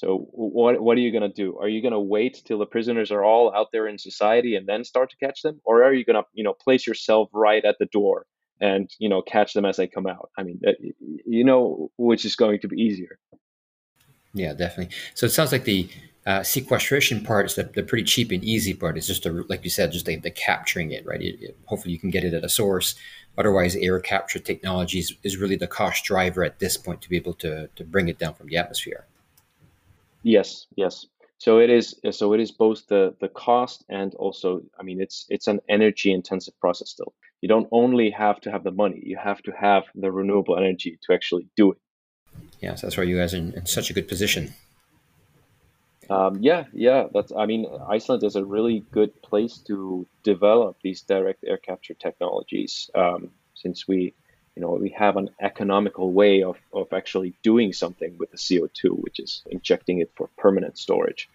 so 0.00 0.28
what 0.32 0.80
what 0.80 0.96
are 0.96 1.02
you 1.02 1.12
going 1.12 1.30
to 1.30 1.42
do? 1.44 1.58
Are 1.58 1.68
you 1.68 1.82
going 1.82 1.92
to 1.92 2.00
wait 2.00 2.40
till 2.46 2.58
the 2.58 2.64
prisoners 2.64 3.10
are 3.10 3.22
all 3.22 3.54
out 3.54 3.66
there 3.70 3.86
in 3.86 3.98
society 3.98 4.56
and 4.56 4.66
then 4.66 4.82
start 4.82 5.10
to 5.10 5.16
catch 5.18 5.42
them, 5.42 5.60
or 5.62 5.84
are 5.84 5.92
you 5.92 6.06
going 6.06 6.16
to 6.16 6.26
you 6.32 6.42
know 6.42 6.54
place 6.54 6.86
yourself 6.86 7.28
right 7.34 7.62
at 7.62 7.76
the 7.78 7.84
door 7.84 8.24
and 8.60 8.90
you 8.98 9.08
know 9.08 9.22
catch 9.22 9.52
them 9.54 9.64
as 9.64 9.76
they 9.76 9.86
come 9.86 10.06
out? 10.06 10.30
I 10.36 10.42
mean, 10.42 10.60
you 11.26 11.44
know 11.44 11.90
which 11.96 12.24
is 12.24 12.36
going 12.36 12.60
to 12.60 12.68
be 12.68 12.80
easier. 12.80 13.18
Yeah, 14.32 14.52
definitely. 14.52 14.94
So 15.14 15.26
it 15.26 15.30
sounds 15.30 15.52
like 15.52 15.64
the 15.64 15.88
uh, 16.26 16.42
sequestration 16.42 17.24
part 17.24 17.46
is 17.46 17.54
the, 17.56 17.64
the 17.64 17.82
pretty 17.82 18.04
cheap 18.04 18.30
and 18.30 18.44
easy 18.44 18.74
part. 18.74 18.96
It's 18.96 19.06
just 19.06 19.26
a, 19.26 19.32
like 19.48 19.64
you 19.64 19.70
said, 19.70 19.90
just 19.90 20.06
the, 20.06 20.16
the 20.16 20.30
capturing 20.30 20.92
it, 20.92 21.04
right? 21.04 21.20
It, 21.20 21.42
it, 21.42 21.56
hopefully 21.64 21.92
you 21.92 21.98
can 21.98 22.10
get 22.10 22.24
it 22.24 22.34
at 22.34 22.44
a 22.44 22.48
source. 22.48 22.94
Otherwise, 23.36 23.74
air 23.74 23.98
capture 23.98 24.38
technology 24.38 24.98
is, 25.00 25.14
is 25.24 25.36
really 25.36 25.56
the 25.56 25.66
cost 25.66 26.04
driver 26.04 26.44
at 26.44 26.58
this 26.58 26.76
point 26.76 27.00
to 27.02 27.08
be 27.08 27.16
able 27.16 27.34
to, 27.34 27.68
to 27.74 27.84
bring 27.84 28.08
it 28.08 28.18
down 28.18 28.34
from 28.34 28.48
the 28.48 28.56
atmosphere. 28.56 29.06
Yes, 30.22 30.66
yes. 30.76 31.06
So 31.38 31.58
it 31.58 31.70
is. 31.70 31.98
So 32.10 32.34
it 32.34 32.40
is 32.40 32.52
both 32.52 32.86
the 32.86 33.16
the 33.18 33.28
cost 33.28 33.86
and 33.88 34.14
also, 34.16 34.60
I 34.78 34.82
mean, 34.82 35.00
it's 35.00 35.24
it's 35.30 35.46
an 35.46 35.60
energy 35.70 36.12
intensive 36.12 36.58
process 36.60 36.90
still. 36.90 37.14
You 37.40 37.48
don't 37.48 37.68
only 37.72 38.10
have 38.10 38.40
to 38.42 38.50
have 38.50 38.64
the 38.64 38.70
money; 38.70 39.00
you 39.04 39.16
have 39.16 39.42
to 39.42 39.52
have 39.52 39.84
the 39.94 40.12
renewable 40.12 40.56
energy 40.56 40.98
to 41.02 41.14
actually 41.14 41.46
do 41.56 41.72
it. 41.72 41.78
Yeah, 42.60 42.74
so 42.74 42.86
that's 42.86 42.96
why 42.96 43.04
you 43.04 43.16
guys 43.16 43.34
are 43.34 43.38
in, 43.38 43.54
in 43.54 43.66
such 43.66 43.90
a 43.90 43.92
good 43.92 44.08
position. 44.08 44.54
Um, 46.10 46.38
yeah, 46.40 46.64
yeah. 46.72 47.06
That's. 47.14 47.32
I 47.32 47.46
mean, 47.46 47.66
Iceland 47.88 48.24
is 48.24 48.34
a 48.36 48.44
really 48.44 48.84
good 48.90 49.22
place 49.22 49.58
to 49.68 50.06
develop 50.24 50.76
these 50.82 51.02
direct 51.02 51.44
air 51.46 51.56
capture 51.56 51.94
technologies, 51.94 52.90
um, 52.96 53.30
since 53.54 53.86
we, 53.86 54.12
you 54.56 54.62
know, 54.62 54.72
we 54.72 54.90
have 54.90 55.16
an 55.16 55.30
economical 55.40 56.12
way 56.12 56.42
of 56.42 56.56
of 56.72 56.92
actually 56.92 57.34
doing 57.42 57.72
something 57.72 58.18
with 58.18 58.32
the 58.32 58.38
CO 58.38 58.68
two, 58.74 58.94
which 58.94 59.20
is 59.20 59.44
injecting 59.50 60.00
it 60.00 60.10
for 60.16 60.28
permanent 60.36 60.76
storage, 60.76 61.28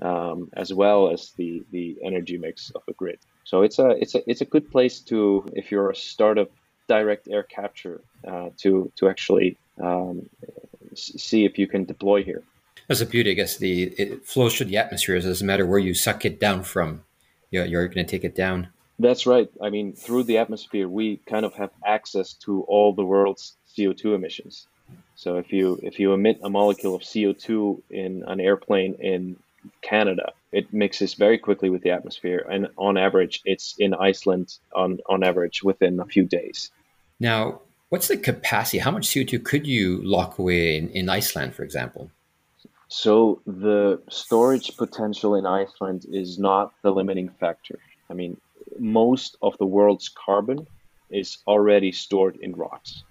um, 0.00 0.48
as 0.54 0.72
well 0.72 1.10
as 1.10 1.32
the 1.32 1.62
the 1.70 1.98
energy 2.02 2.38
mix 2.38 2.70
of 2.70 2.82
the 2.86 2.94
grid. 2.94 3.18
So 3.44 3.62
it's 3.62 3.78
a 3.78 3.90
it's 3.90 4.14
a 4.14 4.30
it's 4.30 4.40
a 4.40 4.44
good 4.44 4.70
place 4.70 5.00
to 5.00 5.44
if 5.54 5.70
you're 5.70 5.90
a 5.90 5.96
startup 5.96 6.50
direct 6.88 7.28
air 7.28 7.42
capture 7.42 8.00
uh, 8.26 8.50
to 8.58 8.90
to 8.96 9.08
actually 9.08 9.56
um, 9.80 10.28
see 10.94 11.44
if 11.44 11.58
you 11.58 11.66
can 11.66 11.84
deploy 11.84 12.22
here. 12.22 12.42
That's 12.88 13.00
a 13.00 13.06
beauty, 13.06 13.30
I 13.30 13.34
guess. 13.34 13.56
The 13.56 13.84
it 13.84 14.26
flows 14.26 14.56
through 14.56 14.66
the 14.66 14.76
atmosphere. 14.76 15.16
It 15.16 15.22
doesn't 15.22 15.46
matter 15.46 15.66
where 15.66 15.78
you 15.78 15.94
suck 15.94 16.24
it 16.24 16.40
down 16.40 16.62
from. 16.62 17.04
You're, 17.50 17.64
you're 17.64 17.86
going 17.86 18.06
to 18.06 18.10
take 18.10 18.24
it 18.24 18.34
down. 18.34 18.68
That's 18.98 19.26
right. 19.26 19.50
I 19.60 19.70
mean, 19.70 19.94
through 19.94 20.24
the 20.24 20.38
atmosphere, 20.38 20.88
we 20.88 21.18
kind 21.26 21.44
of 21.44 21.54
have 21.54 21.70
access 21.84 22.34
to 22.44 22.62
all 22.62 22.92
the 22.92 23.04
world's 23.04 23.54
CO2 23.76 24.14
emissions. 24.14 24.66
So 25.16 25.36
if 25.36 25.52
you 25.52 25.78
if 25.82 25.98
you 25.98 26.12
emit 26.12 26.40
a 26.42 26.50
molecule 26.50 26.94
of 26.94 27.02
CO2 27.02 27.82
in 27.90 28.24
an 28.26 28.40
airplane 28.40 28.94
in 28.94 29.36
Canada, 29.82 30.32
it 30.50 30.72
mixes 30.72 31.14
very 31.14 31.38
quickly 31.38 31.70
with 31.70 31.82
the 31.82 31.90
atmosphere, 31.90 32.46
and 32.50 32.68
on 32.76 32.96
average, 32.96 33.40
it's 33.44 33.74
in 33.78 33.94
Iceland 33.94 34.58
on 34.74 34.98
on 35.08 35.22
average 35.22 35.62
within 35.62 36.00
a 36.00 36.06
few 36.06 36.24
days. 36.24 36.70
Now, 37.20 37.60
what's 37.88 38.08
the 38.08 38.16
capacity? 38.16 38.78
How 38.78 38.90
much 38.90 39.08
CO2 39.08 39.44
could 39.44 39.66
you 39.66 40.02
lock 40.02 40.38
away 40.38 40.76
in, 40.76 40.88
in 40.90 41.08
Iceland, 41.08 41.54
for 41.54 41.62
example? 41.62 42.10
So 42.88 43.40
the 43.46 44.02
storage 44.10 44.76
potential 44.76 45.34
in 45.34 45.46
Iceland 45.46 46.04
is 46.10 46.38
not 46.38 46.74
the 46.82 46.90
limiting 46.90 47.30
factor. 47.40 47.78
I 48.10 48.14
mean, 48.14 48.36
most 48.78 49.36
of 49.40 49.56
the 49.58 49.64
world's 49.64 50.10
carbon 50.10 50.66
is 51.10 51.38
already 51.46 51.92
stored 51.92 52.36
in 52.36 52.52
rocks. 52.54 53.02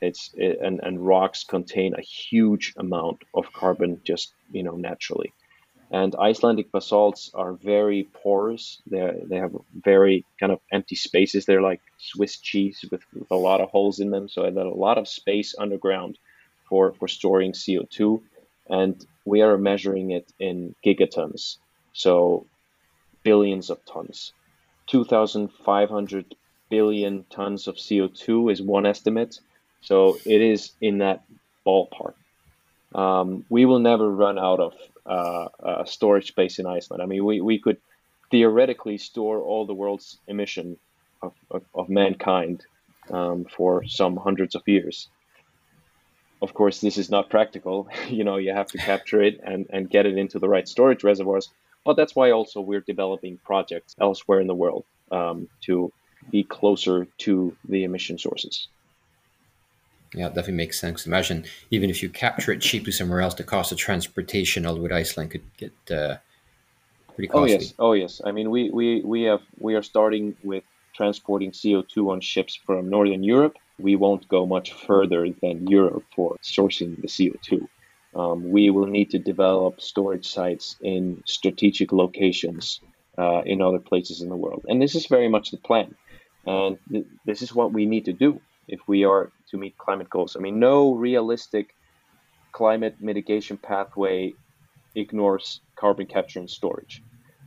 It's 0.00 0.34
and, 0.34 0.80
and 0.82 1.06
rocks 1.06 1.44
contain 1.44 1.94
a 1.94 2.00
huge 2.00 2.74
amount 2.76 3.22
of 3.34 3.52
carbon 3.52 4.00
just 4.02 4.32
you 4.50 4.64
know 4.64 4.76
naturally. 4.76 5.32
And 5.92 6.16
Icelandic 6.16 6.72
basalts 6.72 7.30
are 7.34 7.52
very 7.52 8.08
porous. 8.22 8.80
They 8.86 9.22
they 9.28 9.36
have 9.36 9.54
very 9.74 10.24
kind 10.40 10.50
of 10.50 10.60
empty 10.72 10.96
spaces. 10.96 11.44
They're 11.44 11.68
like 11.70 11.82
Swiss 11.98 12.38
cheese 12.38 12.84
with, 12.90 13.02
with 13.12 13.30
a 13.30 13.36
lot 13.36 13.60
of 13.60 13.68
holes 13.68 14.00
in 14.00 14.10
them, 14.10 14.28
so 14.28 14.42
there's 14.42 14.56
a 14.56 14.78
lot 14.86 14.98
of 14.98 15.06
space 15.06 15.54
underground 15.58 16.18
for 16.68 16.94
for 16.94 17.08
storing 17.08 17.52
CO 17.52 17.86
two 17.90 18.22
and 18.68 19.04
we 19.24 19.42
are 19.42 19.58
measuring 19.58 20.10
it 20.10 20.32
in 20.38 20.74
gigatons, 20.84 21.58
so 21.92 22.46
billions 23.22 23.70
of 23.70 23.84
tons. 23.84 24.32
2,500 24.88 26.34
billion 26.68 27.24
tons 27.30 27.68
of 27.68 27.76
CO2 27.76 28.50
is 28.52 28.62
one 28.62 28.86
estimate, 28.86 29.40
so 29.80 30.16
it 30.24 30.40
is 30.40 30.72
in 30.80 30.98
that 30.98 31.24
ballpark. 31.66 32.14
Um, 32.94 33.44
we 33.48 33.64
will 33.64 33.78
never 33.78 34.10
run 34.10 34.38
out 34.38 34.60
of 34.60 34.74
uh, 35.06 35.48
uh, 35.62 35.84
storage 35.84 36.28
space 36.28 36.58
in 36.58 36.66
Iceland. 36.66 37.02
I 37.02 37.06
mean, 37.06 37.24
we, 37.24 37.40
we 37.40 37.58
could 37.58 37.78
theoretically 38.30 38.98
store 38.98 39.40
all 39.40 39.66
the 39.66 39.74
world's 39.74 40.18
emission 40.26 40.76
of, 41.22 41.32
of, 41.50 41.62
of 41.74 41.88
mankind 41.88 42.64
um, 43.10 43.44
for 43.44 43.84
some 43.86 44.16
hundreds 44.16 44.54
of 44.54 44.62
years 44.66 45.08
of 46.42 46.54
course, 46.54 46.80
this 46.80 46.98
is 46.98 47.08
not 47.08 47.30
practical. 47.30 47.88
you 48.08 48.24
know, 48.24 48.36
you 48.36 48.52
have 48.52 48.66
to 48.66 48.78
capture 48.78 49.22
it 49.22 49.40
and, 49.42 49.66
and 49.70 49.88
get 49.88 50.04
it 50.04 50.18
into 50.18 50.38
the 50.40 50.48
right 50.48 50.68
storage 50.68 51.04
reservoirs. 51.04 51.48
But 51.84 51.96
that's 51.96 52.14
why 52.14 52.32
also 52.32 52.60
we're 52.60 52.80
developing 52.80 53.38
projects 53.38 53.94
elsewhere 54.00 54.40
in 54.40 54.48
the 54.48 54.54
world 54.54 54.84
um, 55.10 55.48
to 55.62 55.92
be 56.30 56.42
closer 56.42 57.06
to 57.18 57.56
the 57.68 57.84
emission 57.84 58.18
sources. 58.18 58.68
Yeah, 60.14 60.26
it 60.26 60.34
definitely 60.34 60.54
makes 60.54 60.78
sense. 60.78 61.06
Imagine 61.06 61.44
even 61.70 61.88
if 61.90 62.02
you 62.02 62.10
capture 62.10 62.52
it 62.52 62.60
cheaply 62.60 62.92
somewhere 62.92 63.20
else, 63.20 63.34
the 63.34 63.44
cost 63.44 63.72
of 63.72 63.78
transportation 63.78 64.66
all 64.66 64.74
the 64.74 64.80
way 64.80 64.88
to 64.88 64.94
Iceland 64.94 65.30
could 65.30 65.44
get 65.56 65.72
uh, 65.90 66.16
pretty 67.14 67.28
costly. 67.28 67.40
Oh 67.40 67.46
yes, 67.46 67.74
oh 67.78 67.92
yes. 67.92 68.20
I 68.24 68.32
mean, 68.32 68.50
we, 68.50 68.70
we, 68.70 69.00
we 69.02 69.22
have 69.22 69.40
we 69.58 69.74
are 69.74 69.82
starting 69.82 70.36
with 70.42 70.64
transporting 70.94 71.52
CO 71.52 71.82
two 71.82 72.10
on 72.10 72.20
ships 72.20 72.54
from 72.54 72.90
Northern 72.90 73.22
Europe 73.22 73.56
we 73.82 73.96
won't 73.96 74.28
go 74.28 74.46
much 74.46 74.72
further 74.72 75.26
than 75.42 75.66
Europe 75.66 76.04
for 76.14 76.36
sourcing 76.42 77.00
the 77.00 77.08
CO2. 77.08 77.66
Um, 78.14 78.50
we 78.50 78.70
will 78.70 78.86
need 78.86 79.10
to 79.10 79.18
develop 79.18 79.80
storage 79.80 80.28
sites 80.28 80.76
in 80.80 81.22
strategic 81.26 81.92
locations 81.92 82.80
uh, 83.18 83.42
in 83.44 83.62
other 83.62 83.78
places 83.78 84.20
in 84.20 84.28
the 84.28 84.36
world. 84.36 84.64
And 84.68 84.80
this 84.80 84.94
is 84.94 85.06
very 85.06 85.28
much 85.28 85.50
the 85.50 85.56
plan. 85.56 85.94
And 86.46 86.78
th- 86.90 87.06
this 87.24 87.42
is 87.42 87.54
what 87.54 87.72
we 87.72 87.86
need 87.86 88.04
to 88.06 88.12
do 88.12 88.40
if 88.68 88.80
we 88.86 89.04
are 89.04 89.32
to 89.52 89.58
meet 89.58 89.78
climate 89.78 90.10
goals. 90.10 90.34
I 90.36 90.40
mean, 90.40 90.58
no 90.58 90.94
realistic 90.94 91.76
climate 92.50 92.96
mitigation 93.00 93.56
pathway 93.56 94.32
ignores 94.94 95.60
carbon 95.76 96.06
capture 96.06 96.40
and 96.40 96.50
storage, 96.50 97.02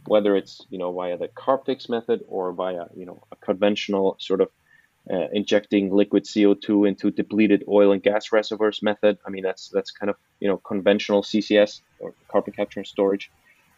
whether 0.07 0.35
it's 0.35 0.65
you 0.69 0.77
know 0.77 0.91
via 0.93 1.17
the 1.17 1.27
Carbfix 1.27 1.89
method 1.89 2.21
or 2.27 2.53
via 2.53 2.85
you 2.95 3.05
know 3.05 3.23
a 3.31 3.35
conventional 3.35 4.15
sort 4.19 4.41
of 4.41 4.49
uh, 5.11 5.27
injecting 5.33 5.93
liquid 5.93 6.23
CO2 6.23 6.87
into 6.87 7.11
depleted 7.11 7.63
oil 7.67 7.91
and 7.91 8.01
gas 8.01 8.31
reservoirs 8.31 8.81
method. 8.81 9.17
I 9.25 9.29
mean, 9.29 9.43
that's 9.43 9.69
that's 9.69 9.91
kind 9.91 10.09
of 10.09 10.15
you 10.39 10.47
know 10.47 10.57
conventional 10.57 11.23
CCS 11.23 11.81
or 11.99 12.13
carbon 12.31 12.53
capture 12.53 12.79
and 12.79 12.87
storage. 12.87 13.29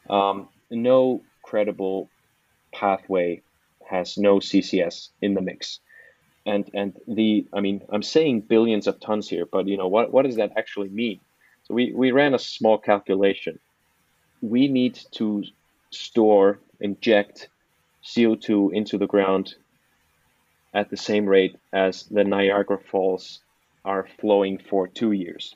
Um, 0.09 0.49
no 0.69 1.21
credible 1.43 2.09
pathway 2.73 3.41
has 3.89 4.17
no 4.17 4.39
CCS 4.39 5.09
in 5.21 5.33
the 5.33 5.41
mix. 5.41 5.79
And 6.47 6.69
and 6.73 6.97
the 7.07 7.45
I 7.53 7.59
mean 7.59 7.81
I'm 7.91 8.03
saying 8.03 8.41
billions 8.41 8.87
of 8.87 8.99
tons 8.99 9.29
here, 9.29 9.45
but 9.45 9.67
you 9.67 9.77
know 9.77 9.87
what 9.87 10.11
what 10.11 10.25
does 10.25 10.37
that 10.37 10.53
actually 10.57 10.89
mean? 10.89 11.19
So 11.67 11.73
we, 11.73 11.91
we 11.93 12.11
ran 12.11 12.33
a 12.33 12.39
small 12.39 12.77
calculation. 12.77 13.59
We 14.41 14.69
need 14.69 14.97
to 15.15 15.43
store, 15.91 16.59
inject 16.79 17.49
CO2 18.05 18.73
into 18.73 18.97
the 18.97 19.07
ground 19.07 19.55
at 20.73 20.89
the 20.89 20.95
same 20.95 21.25
rate 21.25 21.57
as 21.73 22.03
the 22.03 22.23
Niagara 22.23 22.79
Falls 22.79 23.41
are 23.83 24.07
flowing 24.19 24.59
for 24.59 24.87
two 24.87 25.11
years. 25.11 25.55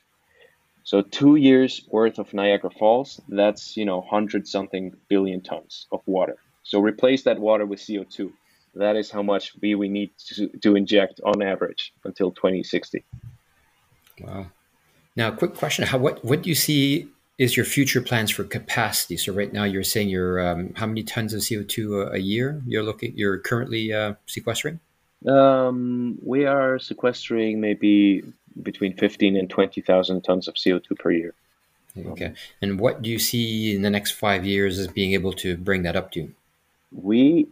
So 0.84 1.02
two 1.02 1.36
years 1.36 1.88
worth 1.90 2.20
of 2.20 2.34
Niagara 2.34 2.72
Falls, 2.72 3.22
that's 3.30 3.78
you 3.78 3.86
know 3.86 4.02
hundred 4.02 4.48
something 4.48 4.94
billion 5.08 5.42
tons 5.42 5.88
of 5.92 6.02
water. 6.06 6.38
So 6.64 6.80
replace 6.80 7.24
that 7.24 7.40
water 7.40 7.66
with 7.66 7.80
CO2. 7.80 8.32
That 8.76 8.96
is 8.96 9.12
how 9.12 9.22
much 9.22 9.54
we, 9.62 9.76
we 9.76 9.90
need 9.90 10.12
to, 10.28 10.48
to 10.48 10.76
inject 10.76 11.20
on 11.24 11.42
average 11.42 11.94
until 12.06 12.32
2060. 12.32 13.04
Wow. 14.22 14.48
Now, 15.16 15.32
quick 15.32 15.56
question: 15.56 15.86
How 15.86 15.98
what 15.98 16.24
what 16.24 16.42
do 16.42 16.50
you 16.50 16.56
see 16.56 17.08
is 17.38 17.58
your 17.58 17.66
future 17.66 18.02
plans 18.02 18.32
for 18.32 18.44
capacity? 18.44 19.18
So 19.18 19.34
right 19.34 19.52
now 19.52 19.66
you're 19.66 19.84
saying 19.84 20.10
you're 20.10 20.40
um, 20.40 20.74
how 20.76 20.86
many 20.86 21.04
tons 21.04 21.34
of 21.34 21.42
CO2 21.42 22.08
a, 22.08 22.12
a, 22.14 22.18
year 22.18 22.62
you're 22.66 22.84
looking 22.84 23.14
you're 23.16 23.40
currently 23.40 23.92
uh, 23.92 24.14
sequestering? 24.26 24.80
Um, 25.28 26.18
we 26.24 26.46
are 26.46 26.80
sequestering 26.80 27.60
maybe 27.60 28.24
between 28.62 28.96
15 28.96 29.38
and 29.38 29.50
20,000 29.50 30.22
tons 30.22 30.48
of 30.48 30.56
CO2 30.56 30.98
per 30.98 31.12
year. 31.12 31.34
Okay. 31.98 32.34
And 32.62 32.80
what 32.80 33.02
do 33.02 33.10
you 33.10 33.20
see 33.20 33.76
in 33.76 33.82
the 33.82 33.90
next 33.90 34.12
five 34.12 34.46
years 34.46 34.80
as 34.80 34.88
being 34.88 35.14
able 35.14 35.34
to 35.34 35.58
bring 35.58 35.84
that 35.84 35.96
up 35.96 36.12
to? 36.14 36.34
We 36.92 37.48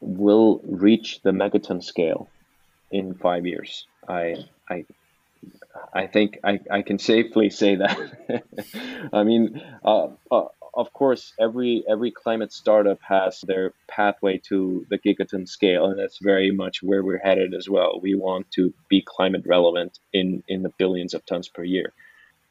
will 0.00 0.60
reach 0.64 1.20
the 1.22 1.30
megaton 1.30 1.82
scale 1.82 2.28
in 2.90 3.14
five 3.14 3.46
years. 3.46 3.86
I, 4.08 4.36
I, 4.68 4.84
I 5.92 6.06
think 6.06 6.38
I, 6.44 6.60
I 6.70 6.82
can 6.82 6.98
safely 6.98 7.50
say 7.50 7.76
that. 7.76 8.44
I 9.12 9.24
mean, 9.24 9.62
uh, 9.84 10.08
uh, 10.30 10.44
of 10.74 10.92
course, 10.92 11.32
every 11.38 11.84
every 11.88 12.10
climate 12.10 12.52
startup 12.52 13.00
has 13.02 13.40
their 13.42 13.72
pathway 13.88 14.38
to 14.48 14.86
the 14.90 14.98
gigaton 14.98 15.48
scale, 15.48 15.86
and 15.86 15.98
that's 15.98 16.18
very 16.22 16.50
much 16.50 16.82
where 16.82 17.02
we're 17.02 17.18
headed 17.18 17.54
as 17.54 17.68
well. 17.68 18.00
We 18.00 18.14
want 18.14 18.50
to 18.52 18.72
be 18.88 19.02
climate 19.06 19.42
relevant 19.46 19.98
in 20.12 20.42
in 20.48 20.62
the 20.62 20.72
billions 20.78 21.14
of 21.14 21.26
tons 21.26 21.48
per 21.48 21.64
year. 21.64 21.92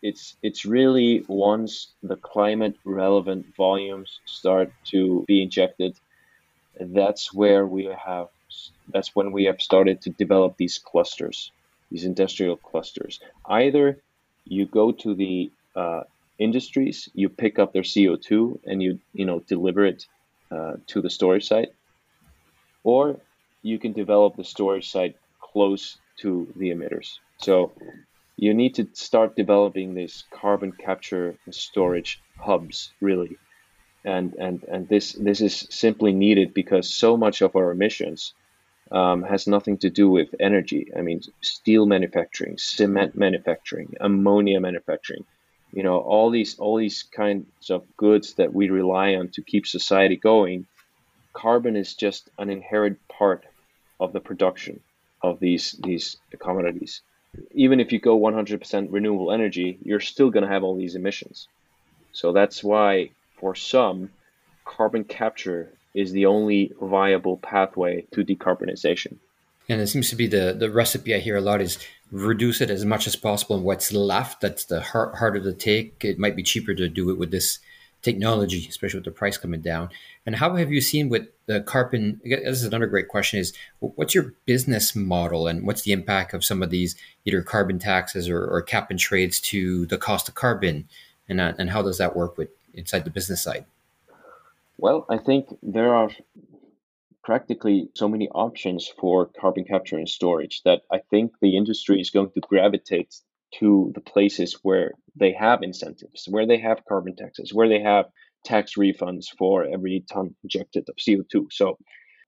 it's 0.02 0.36
it's 0.42 0.66
really 0.66 1.24
once 1.28 1.94
the 2.04 2.16
climate 2.16 2.76
relevant 2.86 3.46
volumes 3.56 4.20
start 4.26 4.72
to 4.92 5.24
be 5.28 5.42
injected, 5.44 5.96
that's 6.80 7.34
where 7.34 7.66
we 7.66 7.86
have 7.86 8.28
that's 8.90 9.16
when 9.16 9.32
we 9.32 9.46
have 9.46 9.62
started 9.62 10.02
to 10.02 10.10
develop 10.10 10.58
these 10.58 10.78
clusters, 10.78 11.52
these 11.90 12.06
industrial 12.06 12.58
clusters. 12.58 13.20
Either 13.46 14.02
you 14.46 14.66
go 14.66 14.92
to 14.92 15.16
the 15.16 15.52
uh, 15.76 16.02
industries, 16.38 17.08
you 17.14 17.30
pick 17.30 17.60
up 17.60 17.72
their 17.72 17.84
CO2 17.84 18.60
and 18.66 18.82
you 18.82 19.00
you 19.14 19.26
know 19.26 19.40
deliver 19.40 19.86
it 19.86 20.06
uh, 20.52 20.74
to 20.88 21.02
the 21.02 21.10
storage 21.10 21.48
site, 21.48 21.70
or 22.84 23.20
you 23.62 23.80
can 23.80 23.94
develop 23.94 24.36
the 24.36 24.44
storage 24.44 24.90
site 24.90 25.16
close 25.40 25.98
to 26.20 26.52
the 26.58 26.70
emitters. 26.72 27.20
So 27.38 27.74
you 28.38 28.54
need 28.54 28.76
to 28.76 28.88
start 28.94 29.36
developing 29.36 29.94
these 29.94 30.24
carbon 30.32 30.72
capture 30.72 31.36
and 31.46 31.54
storage 31.54 32.22
hubs 32.38 32.92
really 33.02 33.38
and 34.04 34.34
and 34.36 34.64
and 34.64 34.88
this 34.88 35.14
this 35.14 35.42
is 35.42 35.68
simply 35.70 36.14
needed 36.14 36.54
because 36.54 36.94
so 36.94 37.18
much 37.18 37.42
of 37.42 37.56
our 37.56 37.72
emissions 37.72 38.34
um, 38.92 39.24
has 39.24 39.48
nothing 39.48 39.78
to 39.78 39.90
do 39.90 40.10
with 40.10 40.36
energy 40.40 40.92
i 40.98 41.02
mean 41.02 41.22
steel 41.42 41.86
manufacturing 41.86 42.58
cement 42.58 43.16
manufacturing 43.16 43.94
ammonia 44.00 44.60
manufacturing 44.60 45.24
you 45.72 45.84
know 45.84 45.98
all 46.00 46.30
these 46.30 46.58
all 46.60 46.78
these 46.78 47.04
kinds 47.04 47.70
of 47.70 47.86
goods 47.96 48.34
that 48.34 48.54
we 48.54 48.70
rely 48.70 49.16
on 49.16 49.30
to 49.30 49.42
keep 49.42 49.66
society 49.68 50.16
going 50.18 50.66
carbon 51.34 51.76
is 51.76 51.94
just 51.94 52.30
an 52.38 52.50
inherent 52.50 53.00
part 53.08 53.46
of 54.00 54.14
the 54.14 54.20
production 54.20 54.80
of 55.22 55.40
these 55.40 55.76
these 55.84 56.18
commodities 56.40 57.02
even 57.54 57.80
if 57.80 57.92
you 57.92 58.00
go 58.00 58.20
100% 58.20 58.88
renewable 58.92 59.32
energy, 59.32 59.80
you're 59.84 60.00
still 60.00 60.30
going 60.30 60.44
to 60.44 60.52
have 60.52 60.64
all 60.64 60.76
these 60.76 60.96
emissions. 60.96 61.48
So 62.12 62.34
that's 62.34 62.64
why, 62.64 63.12
for 63.42 63.56
some, 63.56 64.12
carbon 64.64 65.04
capture 65.04 65.74
is 65.94 66.14
the 66.14 66.28
only 66.28 66.72
viable 66.80 67.38
pathway 67.38 68.06
to 68.12 68.24
decarbonization. 68.24 69.18
And 69.68 69.82
it 69.82 69.88
seems 69.88 70.10
to 70.10 70.16
be 70.16 70.28
the, 70.28 70.56
the 70.58 70.70
recipe 70.70 71.14
I 71.14 71.20
hear 71.20 71.36
a 71.36 71.42
lot 71.42 71.62
is 71.62 71.78
reduce 72.12 72.62
it 72.62 72.70
as 72.70 72.86
much 72.86 73.08
as 73.08 73.16
possible. 73.16 73.58
And 73.58 73.66
what's 73.66 73.92
left, 73.92 74.42
that's 74.42 74.66
the 74.66 74.82
hard, 74.82 75.16
harder 75.16 75.42
to 75.42 75.54
take. 75.54 76.06
It 76.06 76.20
might 76.20 76.36
be 76.36 76.44
cheaper 76.44 76.74
to 76.74 76.88
do 76.88 77.10
it 77.10 77.18
with 77.18 77.32
this 77.32 77.60
technology, 78.02 78.66
especially 78.68 79.00
with 79.00 79.06
the 79.06 79.12
price 79.12 79.38
coming 79.38 79.62
down. 79.62 79.90
And 80.26 80.36
how 80.36 80.56
have 80.56 80.72
you 80.72 80.82
seen 80.82 81.10
with 81.10 81.28
the 81.46 81.62
carbon? 81.62 82.20
This 82.24 82.60
is 82.60 82.64
another 82.64 82.88
great 82.88 83.08
question: 83.08 83.40
is 83.40 83.54
what's 83.80 84.16
your 84.16 84.34
business 84.46 84.96
model 84.96 85.48
and 85.48 85.66
what's 85.66 85.84
the 85.84 85.92
impact 85.92 86.34
of 86.34 86.44
some 86.44 86.62
of 86.64 86.70
these 86.70 86.96
either 87.26 87.42
carbon 87.42 87.80
taxes 87.80 88.28
or, 88.28 88.44
or 88.44 88.62
cap 88.62 88.90
and 88.90 89.00
trades 89.00 89.40
to 89.40 89.86
the 89.86 89.98
cost 89.98 90.28
of 90.28 90.36
carbon, 90.36 90.88
and 91.30 91.40
uh, 91.40 91.54
and 91.58 91.70
how 91.70 91.82
does 91.82 91.98
that 92.00 92.16
work 92.16 92.38
with 92.38 92.50
inside 92.74 93.06
the 93.06 93.10
business 93.10 93.42
side? 93.42 93.66
Well, 94.78 95.06
I 95.10 95.18
think 95.18 95.48
there 95.62 95.94
are 95.94 96.10
practically 97.24 97.90
so 97.94 98.08
many 98.08 98.30
options 98.30 98.92
for 99.00 99.30
carbon 99.40 99.64
capture 99.64 99.98
and 99.98 100.10
storage 100.10 100.64
that 100.64 100.82
I 100.92 101.00
think 101.10 101.34
the 101.40 101.56
industry 101.56 102.02
is 102.02 102.10
going 102.10 102.32
to 102.32 102.40
gravitate 102.42 103.16
to 103.60 103.92
the 103.94 104.02
places 104.02 104.58
where 104.64 104.94
they 105.16 105.34
have 105.34 105.62
incentives, 105.62 106.26
where 106.28 106.48
they 106.48 106.58
have 106.58 106.86
carbon 106.88 107.16
taxes, 107.16 107.54
where 107.54 107.70
they 107.70 107.82
have 107.82 108.06
tax 108.44 108.76
refunds 108.76 109.26
for 109.38 109.66
every 109.66 110.04
ton 110.12 110.36
injected 110.44 110.88
of 110.90 110.96
CO2. 110.96 111.52
So, 111.52 111.78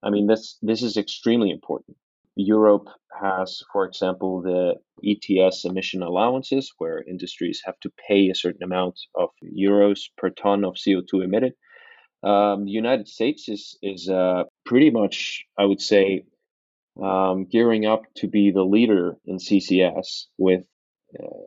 I 0.02 0.10
mean, 0.10 0.26
this 0.26 0.58
this 0.62 0.82
is 0.82 0.96
extremely 0.96 1.50
important. 1.50 1.96
Europe 2.36 2.88
has, 3.20 3.62
for 3.72 3.84
example, 3.86 4.42
the 4.42 4.74
ETS 5.04 5.64
emission 5.64 6.02
allowances, 6.02 6.72
where 6.78 7.02
industries 7.02 7.62
have 7.64 7.78
to 7.80 7.90
pay 8.08 8.28
a 8.28 8.34
certain 8.34 8.62
amount 8.62 8.98
of 9.14 9.30
euros 9.42 10.00
per 10.16 10.30
ton 10.30 10.64
of 10.64 10.74
CO2 10.74 11.24
emitted. 11.24 11.54
Um, 12.24 12.64
the 12.64 12.72
United 12.72 13.06
States 13.08 13.48
is 13.48 13.78
is 13.82 14.08
uh, 14.08 14.44
pretty 14.64 14.90
much, 14.90 15.44
I 15.58 15.64
would 15.64 15.80
say, 15.80 16.24
um, 17.00 17.44
gearing 17.44 17.86
up 17.86 18.02
to 18.16 18.28
be 18.28 18.50
the 18.50 18.64
leader 18.64 19.16
in 19.26 19.36
CCS 19.36 20.26
with 20.38 20.64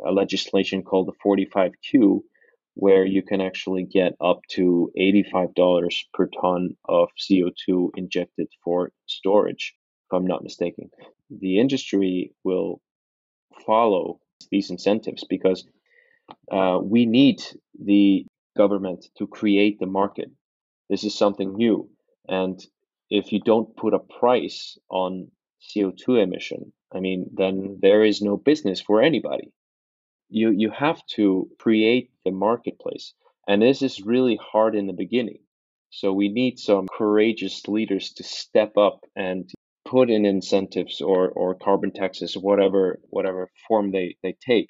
a 0.06 0.12
legislation 0.12 0.84
called 0.84 1.08
the 1.08 1.14
45Q, 1.26 2.22
where 2.76 3.06
you 3.06 3.24
can 3.24 3.42
actually 3.42 3.84
get 3.84 4.14
up 4.22 4.42
to 4.52 4.92
$85 4.98 6.06
per 6.14 6.30
ton 6.42 6.78
of 6.88 7.10
CO2 7.20 7.90
injected 7.96 8.48
for 8.64 8.92
storage, 9.08 9.74
if 10.08 10.14
I'm 10.14 10.28
not 10.28 10.44
mistaken. 10.44 10.90
The 11.30 11.60
industry 11.60 12.34
will 12.44 12.82
follow 13.66 14.20
these 14.52 14.70
incentives 14.70 15.24
because 15.30 15.66
uh, 16.52 16.80
we 16.82 17.06
need 17.06 17.42
the 17.80 18.26
government 18.56 19.06
to 19.18 19.28
create 19.28 19.80
the 19.80 19.86
market. 19.88 20.30
This 20.90 21.04
is 21.04 21.18
something 21.18 21.56
new. 21.56 21.90
And 22.28 22.60
if 23.10 23.32
you 23.32 23.40
don't 23.42 23.76
put 23.76 23.94
a 23.94 24.00
price 24.00 24.78
on 24.90 25.32
CO2 25.62 26.24
emission, 26.24 26.74
I 26.94 27.00
mean, 27.00 27.30
then 27.34 27.80
there 27.82 28.04
is 28.04 28.22
no 28.22 28.38
business 28.38 28.82
for 28.82 29.02
anybody 29.02 29.52
you 30.30 30.52
you 30.52 30.70
have 30.72 31.06
to 31.08 31.50
create 31.60 32.12
the 32.26 32.32
marketplace 32.32 33.14
and 33.48 33.62
this 33.62 33.82
is 33.82 34.02
really 34.02 34.40
hard 34.42 34.76
in 34.76 34.88
the 34.88 34.94
beginning 34.94 35.40
so 35.90 36.12
we 36.12 36.30
need 36.30 36.60
some 36.60 36.88
courageous 36.88 37.68
leaders 37.68 38.14
to 38.14 38.24
step 38.24 38.78
up 38.78 39.00
and 39.16 39.50
put 39.88 40.10
in 40.10 40.26
incentives 40.26 41.02
or 41.02 41.30
or 41.30 41.56
carbon 41.56 41.92
taxes 41.92 42.36
whatever 42.36 43.00
whatever 43.10 43.50
form 43.68 43.92
they 43.92 44.16
they 44.24 44.36
take. 44.46 44.70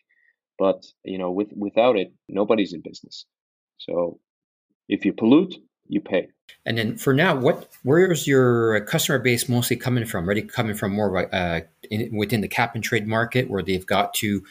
But 0.59 0.83
you 1.03 1.17
know 1.17 1.31
with 1.31 1.49
without 1.55 1.97
it 1.97 2.13
nobody's 2.29 2.73
in 2.73 2.81
business. 2.81 3.25
So 3.77 4.19
if 4.87 5.05
you 5.05 5.13
pollute 5.13 5.55
you 5.89 6.01
pay. 6.01 6.27
And 6.65 6.77
then 6.77 6.97
for 6.97 7.13
now 7.13 7.35
what 7.35 7.69
where's 7.83 8.27
your 8.27 8.81
customer 8.81 9.19
base 9.19 9.49
mostly 9.49 9.75
coming 9.75 10.05
from? 10.05 10.27
Ready 10.27 10.41
coming 10.41 10.75
from 10.75 10.93
more 10.93 11.33
uh, 11.33 11.61
in, 11.89 12.15
within 12.15 12.41
the 12.41 12.47
cap 12.47 12.75
and 12.75 12.83
trade 12.83 13.07
market 13.07 13.49
where 13.49 13.63
they've 13.63 13.85
got 13.85 14.13
to 14.15 14.43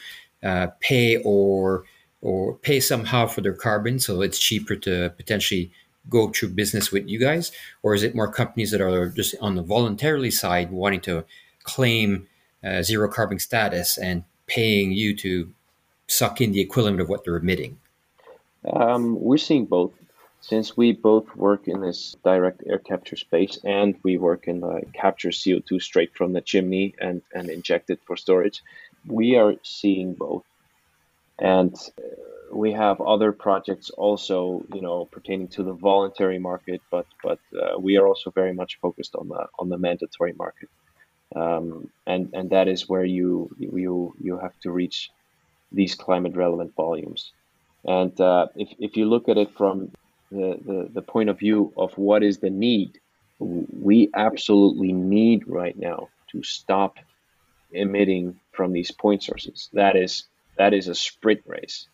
uh, 0.43 0.67
pay 0.79 1.17
or 1.23 1.85
or 2.21 2.55
pay 2.55 2.79
somehow 2.79 3.27
for 3.27 3.41
their 3.41 3.53
carbon, 3.53 3.99
so 3.99 4.21
it's 4.21 4.39
cheaper 4.39 4.75
to 4.75 5.11
potentially 5.17 5.71
go 6.09 6.29
through 6.29 6.49
business 6.49 6.91
with 6.91 7.07
you 7.07 7.19
guys, 7.19 7.51
or 7.83 7.93
is 7.93 8.03
it 8.03 8.15
more 8.15 8.31
companies 8.31 8.71
that 8.71 8.81
are 8.81 9.09
just 9.09 9.35
on 9.41 9.55
the 9.55 9.61
voluntarily 9.61 10.31
side 10.31 10.71
wanting 10.71 11.01
to 11.01 11.25
claim 11.63 12.27
uh, 12.63 12.81
zero 12.81 13.09
carbon 13.09 13.39
status 13.39 13.97
and 13.97 14.23
paying 14.47 14.91
you 14.91 15.15
to 15.15 15.53
suck 16.07 16.41
in 16.41 16.51
the 16.51 16.61
equivalent 16.61 17.01
of 17.01 17.09
what 17.09 17.23
they're 17.23 17.37
emitting? 17.37 17.77
Um, 18.73 19.19
we're 19.19 19.37
seeing 19.37 19.65
both. 19.65 19.91
Since 20.41 20.77
we 20.77 20.93
both 20.93 21.35
work 21.35 21.67
in 21.67 21.81
this 21.81 22.15
direct 22.23 22.63
air 22.65 22.77
capture 22.77 23.17
space 23.17 23.59
and 23.63 23.95
we 24.03 24.17
work 24.17 24.47
in 24.47 24.61
the 24.61 24.83
capture 24.93 25.29
CO2 25.29 25.81
straight 25.81 26.15
from 26.15 26.31
the 26.33 26.41
chimney 26.41 26.95
and, 27.01 27.21
and 27.33 27.49
inject 27.49 27.89
it 27.89 27.99
for 28.05 28.15
storage, 28.15 28.63
we 29.05 29.35
are 29.35 29.55
seeing 29.63 30.13
both. 30.13 30.43
And 31.39 31.73
uh, 31.97 32.01
we 32.51 32.71
have 32.73 33.01
other 33.01 33.31
projects 33.31 33.89
also, 33.89 34.63
you 34.73 34.81
know, 34.81 35.05
pertaining 35.05 35.47
to 35.49 35.63
the 35.63 35.73
voluntary 35.73 36.39
market, 36.39 36.81
but 36.91 37.05
but 37.23 37.39
uh, 37.59 37.77
we 37.79 37.97
are 37.97 38.07
also 38.07 38.31
very 38.31 38.53
much 38.53 38.79
focused 38.81 39.15
on 39.15 39.27
the 39.29 39.47
on 39.59 39.69
the 39.69 39.77
mandatory 39.77 40.33
market, 40.33 40.69
um, 41.35 41.89
and 42.05 42.29
and 42.33 42.49
that 42.51 42.67
is 42.67 42.87
where 42.87 43.05
you 43.05 43.49
you 43.59 44.13
you 44.21 44.37
have 44.37 44.57
to 44.61 44.71
reach 44.71 45.11
these 45.71 45.95
climate 45.95 46.35
relevant 46.35 46.73
volumes. 46.75 47.31
And 47.85 48.19
uh, 48.19 48.47
if 48.55 48.69
if 48.79 48.97
you 48.97 49.05
look 49.05 49.29
at 49.29 49.37
it 49.37 49.55
from 49.57 49.91
the, 50.31 50.59
the 50.65 50.89
the 50.93 51.01
point 51.01 51.29
of 51.29 51.39
view 51.39 51.73
of 51.77 51.97
what 51.97 52.23
is 52.23 52.39
the 52.39 52.49
need, 52.49 52.99
we 53.39 54.09
absolutely 54.13 54.93
need 54.93 55.47
right 55.47 55.77
now 55.77 56.09
to 56.31 56.43
stop 56.43 56.97
emitting 57.71 58.39
from 58.51 58.73
these 58.73 58.91
point 58.91 59.23
sources. 59.23 59.69
That 59.73 59.95
is 59.95 60.23
that 60.57 60.73
is 60.73 60.87
a 60.87 60.95
sprint 60.95 61.41
race. 61.45 61.87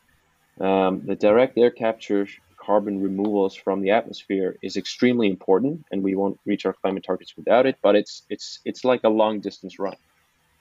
Um, 0.60 1.02
the 1.06 1.16
direct 1.16 1.58
air 1.58 1.72
capture 1.72 2.28
carbon 2.58 3.02
removals 3.02 3.56
from 3.56 3.82
the 3.82 3.92
atmosphere 3.92 4.56
is 4.62 4.78
extremely 4.78 5.28
important, 5.30 5.86
and 5.92 6.04
we 6.04 6.16
won't 6.16 6.39
reach 6.46 6.66
our 6.66 6.74
climate 6.74 7.04
targets 7.04 7.36
without 7.36 7.66
it. 7.66 7.78
But 7.82 7.96
it's 7.96 8.24
it's 8.30 8.60
it's 8.66 8.84
like 8.86 9.04
a 9.04 9.10
long 9.10 9.39
distance 9.39 9.80
run. 9.80 9.96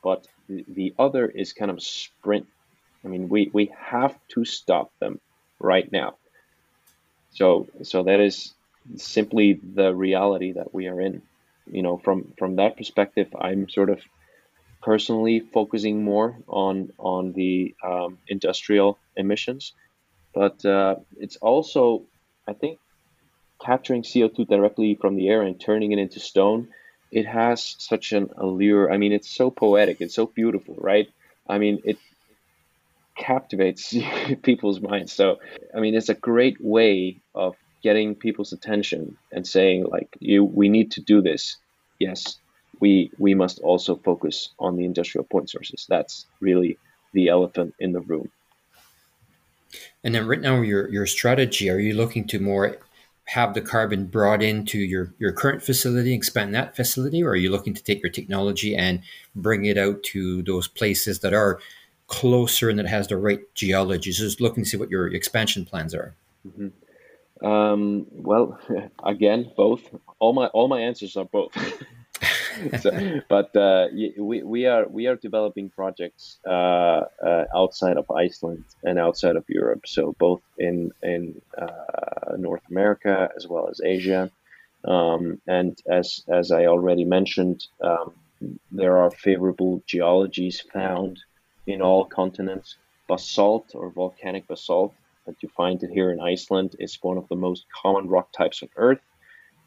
But 0.02 0.26
the, 0.48 0.64
the 0.68 0.94
other 0.98 1.26
is 1.26 1.52
kind 1.52 1.70
of 1.70 1.82
sprint. 1.82 2.46
I 3.04 3.08
mean, 3.08 3.28
we 3.28 3.50
we 3.52 3.72
have 3.78 4.16
to 4.28 4.44
stop 4.44 4.92
them 4.98 5.20
right 5.60 5.90
now. 5.92 6.16
So 7.30 7.68
so 7.82 8.02
that 8.04 8.20
is 8.20 8.54
simply 8.96 9.60
the 9.74 9.94
reality 9.94 10.52
that 10.52 10.74
we 10.74 10.88
are 10.88 11.00
in. 11.00 11.22
You 11.70 11.82
know, 11.82 11.98
from 11.98 12.32
from 12.38 12.56
that 12.56 12.76
perspective, 12.76 13.28
I'm 13.38 13.68
sort 13.68 13.90
of 13.90 14.00
personally 14.82 15.40
focusing 15.40 16.02
more 16.02 16.36
on 16.48 16.92
on 16.98 17.32
the 17.32 17.74
um, 17.84 18.18
industrial 18.26 18.98
emissions, 19.16 19.72
but 20.34 20.64
uh, 20.64 20.96
it's 21.16 21.36
also 21.36 22.04
I 22.48 22.52
think 22.54 22.78
capturing 23.60 24.02
CO2 24.02 24.48
directly 24.48 24.98
from 25.00 25.16
the 25.16 25.28
air 25.28 25.42
and 25.42 25.60
turning 25.60 25.92
it 25.92 25.98
into 25.98 26.20
stone. 26.20 26.68
It 27.10 27.26
has 27.26 27.76
such 27.78 28.12
an 28.12 28.30
allure. 28.38 28.90
I 28.90 28.96
mean, 28.96 29.12
it's 29.12 29.30
so 29.30 29.50
poetic. 29.50 30.00
It's 30.00 30.14
so 30.14 30.26
beautiful, 30.26 30.76
right? 30.78 31.08
I 31.48 31.58
mean, 31.58 31.80
it 31.84 31.98
captivates 33.16 33.94
people's 34.42 34.80
minds. 34.80 35.12
So, 35.12 35.36
I 35.76 35.80
mean, 35.80 35.94
it's 35.94 36.08
a 36.08 36.14
great 36.14 36.56
way 36.60 37.20
of 37.34 37.54
getting 37.82 38.14
people's 38.14 38.52
attention 38.52 39.16
and 39.30 39.46
saying 39.46 39.84
like, 39.84 40.08
"You, 40.20 40.44
we 40.44 40.68
need 40.68 40.92
to 40.92 41.00
do 41.00 41.20
this." 41.20 41.58
Yes, 41.98 42.38
we 42.80 43.10
we 43.18 43.34
must 43.34 43.60
also 43.60 43.96
focus 43.96 44.50
on 44.58 44.76
the 44.76 44.84
industrial 44.84 45.24
point 45.24 45.50
sources. 45.50 45.86
That's 45.88 46.26
really 46.40 46.78
the 47.12 47.28
elephant 47.28 47.74
in 47.78 47.92
the 47.92 48.00
room. 48.00 48.30
And 50.04 50.14
then 50.14 50.26
right 50.26 50.40
now, 50.40 50.60
your 50.60 50.88
your 50.90 51.06
strategy 51.06 51.70
are 51.70 51.78
you 51.78 51.94
looking 51.94 52.26
to 52.28 52.38
more 52.38 52.78
have 53.24 53.54
the 53.54 53.60
carbon 53.60 54.06
brought 54.06 54.42
into 54.42 54.78
your 54.78 55.14
your 55.18 55.32
current 55.32 55.62
facility, 55.62 56.14
expand 56.14 56.54
that 56.54 56.76
facility, 56.76 57.22
or 57.22 57.30
are 57.30 57.36
you 57.36 57.50
looking 57.50 57.74
to 57.74 57.82
take 57.82 58.02
your 58.02 58.10
technology 58.10 58.76
and 58.76 59.00
bring 59.34 59.64
it 59.64 59.78
out 59.78 60.02
to 60.02 60.42
those 60.42 60.68
places 60.68 61.20
that 61.20 61.32
are 61.32 61.60
closer 62.08 62.68
and 62.68 62.78
that 62.78 62.86
has 62.86 63.08
the 63.08 63.16
right 63.16 63.40
geology? 63.54 64.12
So 64.12 64.24
Just 64.24 64.40
looking 64.40 64.64
to 64.64 64.70
see 64.70 64.76
what 64.76 64.90
your 64.90 65.06
expansion 65.08 65.64
plans 65.64 65.94
are. 65.94 66.14
Mm-hmm. 66.46 67.46
Um, 67.46 68.06
well, 68.10 68.58
again, 69.04 69.50
both. 69.56 69.82
All 70.18 70.32
my 70.32 70.46
all 70.48 70.68
my 70.68 70.80
answers 70.80 71.16
are 71.16 71.24
both. 71.24 71.52
so, 72.80 73.20
but 73.28 73.54
uh, 73.56 73.88
we, 74.18 74.42
we 74.42 74.66
are 74.66 74.86
we 74.88 75.06
are 75.06 75.16
developing 75.16 75.70
projects 75.70 76.38
uh, 76.46 76.50
uh, 77.24 77.44
outside 77.54 77.96
of 77.96 78.10
Iceland 78.10 78.64
and 78.82 78.98
outside 78.98 79.36
of 79.36 79.44
Europe. 79.48 79.86
So 79.86 80.14
both 80.18 80.42
in 80.58 80.92
in 81.02 81.40
uh, 81.56 82.36
North 82.38 82.62
America 82.70 83.28
as 83.36 83.46
well 83.46 83.68
as 83.68 83.80
Asia. 83.84 84.30
Um, 84.84 85.40
and 85.46 85.80
as 85.88 86.24
as 86.28 86.50
I 86.50 86.66
already 86.66 87.04
mentioned, 87.04 87.66
um, 87.80 88.12
there 88.70 88.98
are 88.98 89.10
favorable 89.10 89.82
geologies 89.86 90.60
found 90.60 91.20
in 91.66 91.80
all 91.80 92.04
continents. 92.04 92.76
Basalt 93.08 93.72
or 93.74 93.90
volcanic 93.90 94.46
basalt 94.46 94.94
that 95.26 95.42
you 95.42 95.48
find 95.56 95.80
here 95.92 96.10
in 96.10 96.20
Iceland 96.20 96.76
is 96.78 96.98
one 97.02 97.18
of 97.18 97.28
the 97.28 97.36
most 97.36 97.66
common 97.82 98.08
rock 98.08 98.32
types 98.32 98.62
on 98.62 98.70
Earth. 98.76 99.00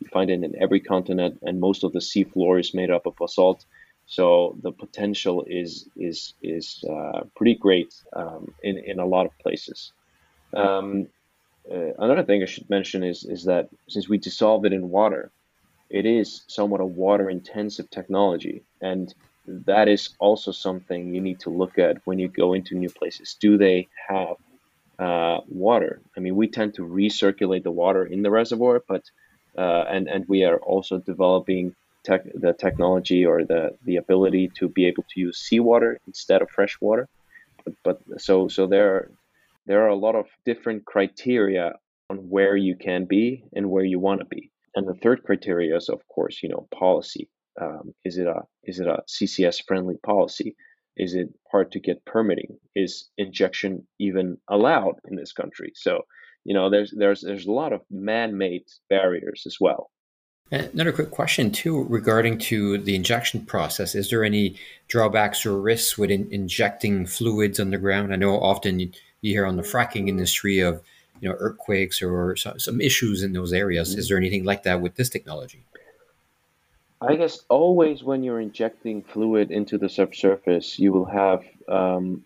You 0.06 0.12
find 0.12 0.30
it 0.30 0.44
in 0.44 0.54
every 0.62 0.82
continent, 0.82 1.40
and 1.42 1.60
most 1.60 1.84
of 1.84 1.92
the 1.92 2.00
seafloor 2.00 2.60
is 2.60 2.76
made 2.76 2.92
up 2.92 3.08
of 3.08 3.16
basalt. 3.16 3.66
So 4.06 4.56
the 4.62 4.72
potential 4.72 5.46
is 5.48 5.90
is 5.96 6.36
is 6.44 6.84
uh, 6.88 7.22
pretty 7.36 7.56
great 7.56 7.92
um, 8.14 8.54
in 8.62 8.78
in 8.78 9.00
a 9.00 9.06
lot 9.06 9.26
of 9.26 9.38
places. 9.40 9.92
Um, 10.54 11.08
uh, 11.72 11.94
another 11.98 12.24
thing 12.24 12.44
I 12.44 12.46
should 12.46 12.70
mention 12.70 13.04
is 13.04 13.24
is 13.24 13.46
that 13.46 13.70
since 13.90 14.08
we 14.08 14.20
dissolve 14.20 14.64
it 14.66 14.74
in 14.74 14.90
water, 14.90 15.32
it 15.90 16.06
is 16.06 16.44
somewhat 16.48 16.82
a 16.82 16.86
water 16.86 17.28
intensive 17.28 17.90
technology, 17.90 18.64
and 18.80 19.12
that 19.48 19.88
is 19.88 20.10
also 20.20 20.52
something 20.52 21.16
you 21.16 21.22
need 21.22 21.40
to 21.40 21.50
look 21.50 21.80
at 21.80 21.98
when 22.06 22.20
you 22.20 22.28
go 22.28 22.54
into 22.54 22.76
new 22.76 22.90
places. 22.90 23.38
Do 23.40 23.58
they 23.58 23.88
have 24.08 24.38
uh, 25.00 25.40
water? 25.48 26.02
I 26.16 26.20
mean, 26.20 26.36
we 26.36 26.48
tend 26.48 26.76
to 26.76 26.84
recirculate 26.84 27.64
the 27.64 27.72
water 27.72 28.06
in 28.06 28.22
the 28.22 28.32
reservoir, 28.32 28.84
but 28.88 29.04
uh, 29.58 29.86
and 29.90 30.08
and 30.08 30.26
we 30.28 30.44
are 30.44 30.58
also 30.58 31.00
developing 31.00 31.76
tech, 32.04 32.24
the 32.34 32.54
technology 32.54 33.26
or 33.26 33.44
the 33.44 33.72
the 33.84 33.98
ability 33.98 34.52
to 34.56 34.70
be 34.70 34.86
able 34.86 35.06
to 35.14 35.20
use 35.20 35.38
seawater 35.38 36.00
instead 36.08 36.42
of 36.42 36.50
fresh 36.50 36.78
water. 36.82 37.08
But, 37.64 37.74
but 37.84 38.22
so 38.22 38.48
so 38.48 38.68
there 38.68 38.96
are, 38.96 39.12
there 39.66 39.84
are 39.84 39.90
a 39.90 39.96
lot 39.96 40.16
of 40.16 40.28
different 40.46 40.86
criteria 40.86 41.74
on 42.10 42.18
where 42.30 42.56
you 42.56 42.76
can 42.76 43.06
be 43.06 43.44
and 43.56 43.70
where 43.70 43.84
you 43.84 44.00
want 44.00 44.20
to 44.20 44.26
be. 44.26 44.52
And 44.76 44.88
the 44.88 44.94
third 44.94 45.24
criteria 45.24 45.76
is, 45.76 45.90
of 45.90 46.08
course, 46.08 46.42
you 46.44 46.50
know, 46.50 46.68
policy. 46.74 47.30
Um, 47.60 47.94
is 48.04 48.18
it 48.18 48.28
a 48.28 48.42
is 48.64 48.80
it 48.80 48.88
a 48.88 49.04
CCS 49.08 49.64
friendly 49.66 49.96
policy? 50.06 50.56
Is 50.98 51.16
it 51.16 51.30
hard 51.52 51.72
to 51.72 51.80
get 51.80 52.06
permitting? 52.06 52.58
Is 52.76 53.10
injection 53.18 53.88
even 54.00 54.38
allowed 54.50 54.96
in 55.10 55.16
this 55.16 55.34
country? 55.34 55.72
So 55.76 56.06
you 56.46 56.54
know 56.54 56.70
there's 56.70 56.92
there's 56.92 57.22
there's 57.22 57.48
a 57.48 57.52
lot 57.52 57.74
of 57.74 57.82
man-made 57.92 58.64
barriers 58.90 59.44
as 59.46 59.58
well. 59.60 59.90
Another 60.52 60.92
quick 60.92 61.10
question 61.10 61.52
too 61.52 61.86
regarding 61.90 62.38
to 62.38 62.78
the 62.78 62.96
injection 62.96 63.46
process. 63.46 63.96
Is 63.96 64.12
there 64.12 64.24
any 64.24 64.56
drawbacks 64.88 65.44
or 65.44 65.60
risks 65.60 65.98
with 65.98 66.12
in, 66.12 66.32
injecting 66.32 67.08
fluids 67.08 67.60
underground? 67.60 68.14
I 68.14 68.16
know 68.16 68.40
often 68.40 68.80
you, 68.80 68.92
you, 69.22 69.34
hear 69.34 69.48
on 69.48 69.56
the 69.56 69.64
fracking 69.64 70.08
industry 70.08 70.60
of 70.60 70.84
you 71.20 71.28
know 71.28 71.36
earthquakes 71.40 72.02
or 72.02 72.36
some, 72.36 72.60
some 72.60 72.80
issues 72.80 73.24
in 73.24 73.34
those 73.34 73.54
areas. 73.54 73.90
Mm-hmm. 73.90 74.00
is 74.00 74.08
there 74.08 74.18
anything 74.18 74.44
like 74.44 74.64
that 74.64 74.82
with 74.82 74.96
this 74.96 75.10
technology? 75.10 75.66
I 77.02 77.16
guess 77.16 77.40
always 77.50 78.04
when 78.04 78.24
you're 78.24 78.40
injecting 78.40 79.02
fluid 79.02 79.50
into 79.52 79.80
the 79.80 79.90
subsurface 79.90 80.78
you 80.78 80.94
will 80.94 81.06
have 81.06 81.44
um, 81.68 82.24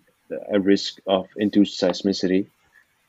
a 0.52 0.60
risk 0.60 1.00
of 1.08 1.28
induced 1.38 1.82
seismicity 1.82 2.48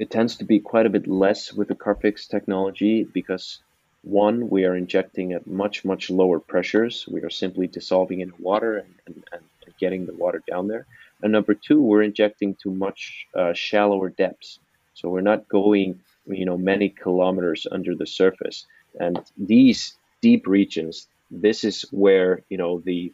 it 0.01 0.11
tends 0.11 0.37
to 0.39 0.45
be 0.45 0.59
quite 0.59 0.87
a 0.87 0.91
bit 0.97 1.07
less 1.07 1.53
with 1.53 1.69
the 1.69 1.75
Carbfix 1.75 2.27
technology 2.27 3.05
because 3.05 3.59
one, 4.03 4.49
we 4.49 4.65
are 4.65 4.75
injecting 4.75 5.35
at 5.35 5.47
much, 5.47 5.85
much 5.85 6.09
lower 6.09 6.41
pressures. 6.41 7.07
We 7.07 7.21
are 7.21 7.29
simply 7.29 7.67
dissolving 7.67 8.21
in 8.21 8.33
water 8.39 8.79
and, 8.79 8.95
and, 9.07 9.25
and 9.35 9.43
getting 9.79 10.07
the 10.07 10.15
water 10.15 10.43
down 10.49 10.69
there. 10.69 10.87
And 11.23 11.33
number 11.33 11.53
two, 11.53 11.83
we're 11.83 12.03
injecting 12.03 12.57
to 12.63 12.71
much 12.71 13.27
uh, 13.37 13.53
shallower 13.53 14.09
depths. 14.09 14.59
So 14.95 15.11
we're 15.11 15.21
not 15.21 15.47
going, 15.51 16.01
you 16.27 16.47
know, 16.47 16.57
many 16.57 16.89
kilometers 16.89 17.67
under 17.71 17.95
the 17.95 18.07
surface. 18.07 18.67
And 18.99 19.21
these 19.37 19.99
deep 20.23 20.47
regions, 20.47 21.09
this 21.31 21.63
is 21.63 21.85
where, 21.91 22.43
you 22.49 22.57
know, 22.57 22.81
the 22.81 23.13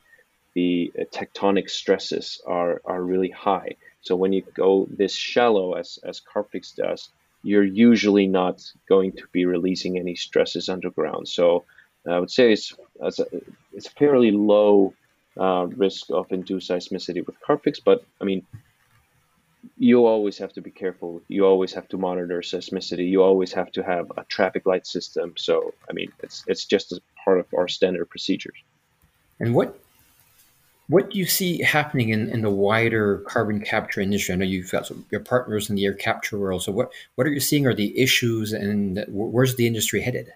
the 0.55 0.90
tectonic 1.12 1.68
stresses 1.68 2.40
are, 2.46 2.81
are 2.87 3.03
really 3.03 3.29
high. 3.29 3.77
So 4.07 4.16
when 4.16 4.33
you 4.33 4.42
go 4.55 4.87
this 4.90 5.14
shallow 5.14 5.75
as, 5.75 5.99
as 6.05 6.21
Carbfix 6.21 6.75
does, 6.77 7.11
you're 7.42 7.64
usually 7.64 8.27
not 8.27 8.62
going 8.88 9.12
to 9.12 9.25
be 9.33 9.47
releasing 9.47 9.99
any 9.99 10.14
stresses 10.14 10.69
underground. 10.69 11.29
So 11.29 11.64
I 12.09 12.19
would 12.19 12.31
say 12.31 12.53
it's, 12.53 12.73
it's, 13.03 13.19
a, 13.19 13.27
it's 13.73 13.88
fairly 13.88 14.31
low 14.31 14.95
uh, 15.38 15.66
risk 15.77 16.11
of 16.11 16.31
induced 16.31 16.71
seismicity 16.71 17.27
with 17.27 17.37
Carbfix, 17.47 17.81
but 17.85 18.05
I 18.21 18.25
mean, 18.25 18.47
you 19.77 20.07
always 20.07 20.38
have 20.38 20.53
to 20.53 20.61
be 20.61 20.71
careful. 20.71 21.21
You 21.29 21.45
always 21.45 21.73
have 21.75 21.88
to 21.88 21.99
monitor 21.99 22.40
seismicity. 22.40 23.09
You 23.11 23.23
always 23.23 23.53
have 23.53 23.73
to 23.73 23.83
have 23.83 24.11
a 24.16 24.25
traffic 24.25 24.64
light 24.64 24.87
system. 24.87 25.35
So 25.37 25.75
I 25.90 25.92
mean, 25.92 26.12
it's 26.23 26.45
it's 26.47 26.64
just 26.64 26.92
a 26.92 27.01
part 27.25 27.40
of 27.40 27.47
our 27.53 27.69
standard 27.69 28.09
procedures. 28.09 28.57
And 29.40 29.55
what 29.55 29.79
what 30.88 31.11
do 31.11 31.18
you 31.18 31.27
see 31.27 31.62
happening 31.62 32.11
in, 32.11 32.29
in 32.29 32.42
the 32.42 32.51
wider 32.51 33.18
carbon 33.18 33.61
capture 33.61 34.01
industry? 34.01 34.33
I 34.33 34.37
know 34.37 34.44
you've 34.44 34.70
got 34.70 34.87
some, 34.87 35.05
your 35.11 35.20
partners 35.20 35.68
in 35.68 35.77
the 35.77 35.85
air 35.85 35.92
capture 35.92 36.38
world. 36.38 36.62
So 36.62 36.72
what, 36.72 36.92
what 37.16 37.27
are 37.27 37.33
you 37.33 37.40
seeing 37.40 37.66
are 37.66 37.75
the 37.75 37.99
issues 37.99 38.53
and 38.53 39.05
where's 39.09 39.57
the 39.57 39.66
industry 39.66 40.01
headed? 40.01 40.33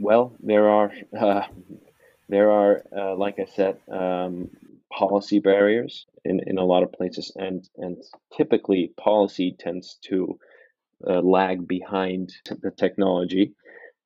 Well, 0.00 0.32
there 0.42 0.68
are, 0.68 0.92
uh, 1.18 1.42
there 2.28 2.50
are, 2.50 2.82
uh, 2.96 3.14
like 3.14 3.38
I 3.38 3.44
said, 3.44 3.78
um, 3.88 4.50
policy 4.90 5.38
barriers 5.38 6.06
in, 6.24 6.40
in 6.46 6.58
a 6.58 6.64
lot 6.64 6.82
of 6.82 6.92
places. 6.92 7.30
And, 7.36 7.68
and 7.76 8.02
typically 8.36 8.92
policy 8.96 9.54
tends 9.58 9.96
to 10.02 10.38
uh, 11.06 11.20
lag 11.20 11.68
behind 11.68 12.32
the 12.62 12.70
technology. 12.72 13.52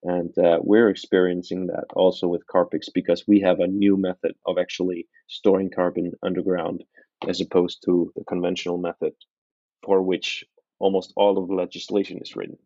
And 0.07 0.39
uh, 0.39 0.61
we're 0.63 0.89
experiencing 0.89 1.67
that 1.67 1.87
also 1.97 2.29
with 2.29 2.47
Carbfix 2.47 2.85
because 2.95 3.25
we 3.27 3.41
have 3.41 3.59
a 3.59 3.67
new 3.67 3.97
method 3.97 4.37
of 4.47 4.57
actually 4.57 5.09
storing 5.27 5.69
carbon 5.69 6.13
underground 6.23 6.85
as 7.27 7.41
opposed 7.41 7.83
to 7.87 8.13
the 8.15 8.23
conventional 8.23 8.79
method 8.79 9.15
for 9.85 10.01
which 10.01 10.45
almost 10.79 11.13
all 11.17 11.37
of 11.39 11.49
the 11.49 11.55
legislation 11.55 12.21
is 12.23 12.37
written. 12.37 12.57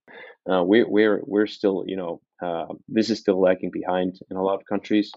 Uh, 0.51 0.63
we're, 0.63 0.87
we're, 0.87 1.23
we're 1.25 1.47
still, 1.47 1.83
you 1.87 1.97
know, 1.97 2.21
uh, 2.43 2.67
this 2.89 3.09
is 3.09 3.21
still 3.21 3.41
lagging 3.41 3.71
behind 3.71 4.19
in 4.31 4.37
a 4.37 4.43
lot 4.43 4.57
of 4.57 4.67
countries. 4.67 5.11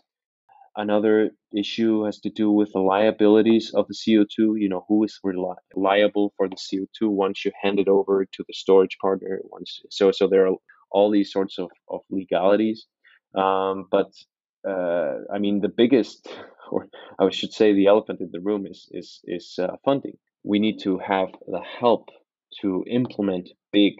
Another 0.77 1.31
issue 1.53 2.05
has 2.05 2.19
to 2.21 2.29
do 2.29 2.49
with 2.49 2.71
the 2.71 2.79
liabilities 2.79 3.73
of 3.73 3.85
the 3.89 3.93
CO2. 3.93 4.57
You 4.61 4.69
know, 4.69 4.85
who 4.87 5.03
is 5.03 5.19
reli- 5.25 5.57
liable 5.75 6.33
for 6.37 6.47
the 6.47 6.55
CO2 6.55 7.09
once 7.09 7.43
you 7.43 7.51
hand 7.61 7.79
it 7.79 7.89
over 7.89 8.25
to 8.25 8.43
the 8.47 8.53
storage 8.53 8.97
partner? 8.99 9.41
Once, 9.43 9.81
so 9.91 10.11
so 10.11 10.27
there 10.27 10.47
are 10.47 10.55
all 10.93 11.11
these 11.11 11.31
sorts 11.31 11.59
of, 11.59 11.69
of 11.89 12.01
legalities. 12.09 12.85
Um, 13.35 13.87
but 13.91 14.11
uh, 14.67 15.15
I 15.33 15.39
mean, 15.39 15.59
the 15.59 15.73
biggest, 15.75 16.29
or 16.71 16.87
I 17.19 17.29
should 17.31 17.53
say, 17.53 17.73
the 17.73 17.87
elephant 17.87 18.21
in 18.21 18.29
the 18.31 18.39
room 18.39 18.65
is 18.65 18.87
is 18.91 19.19
is 19.25 19.59
uh, 19.59 19.75
funding. 19.83 20.17
We 20.43 20.59
need 20.59 20.79
to 20.83 20.99
have 20.99 21.29
the 21.47 21.61
help 21.79 22.09
to 22.61 22.83
implement 22.87 23.49
big 23.71 23.93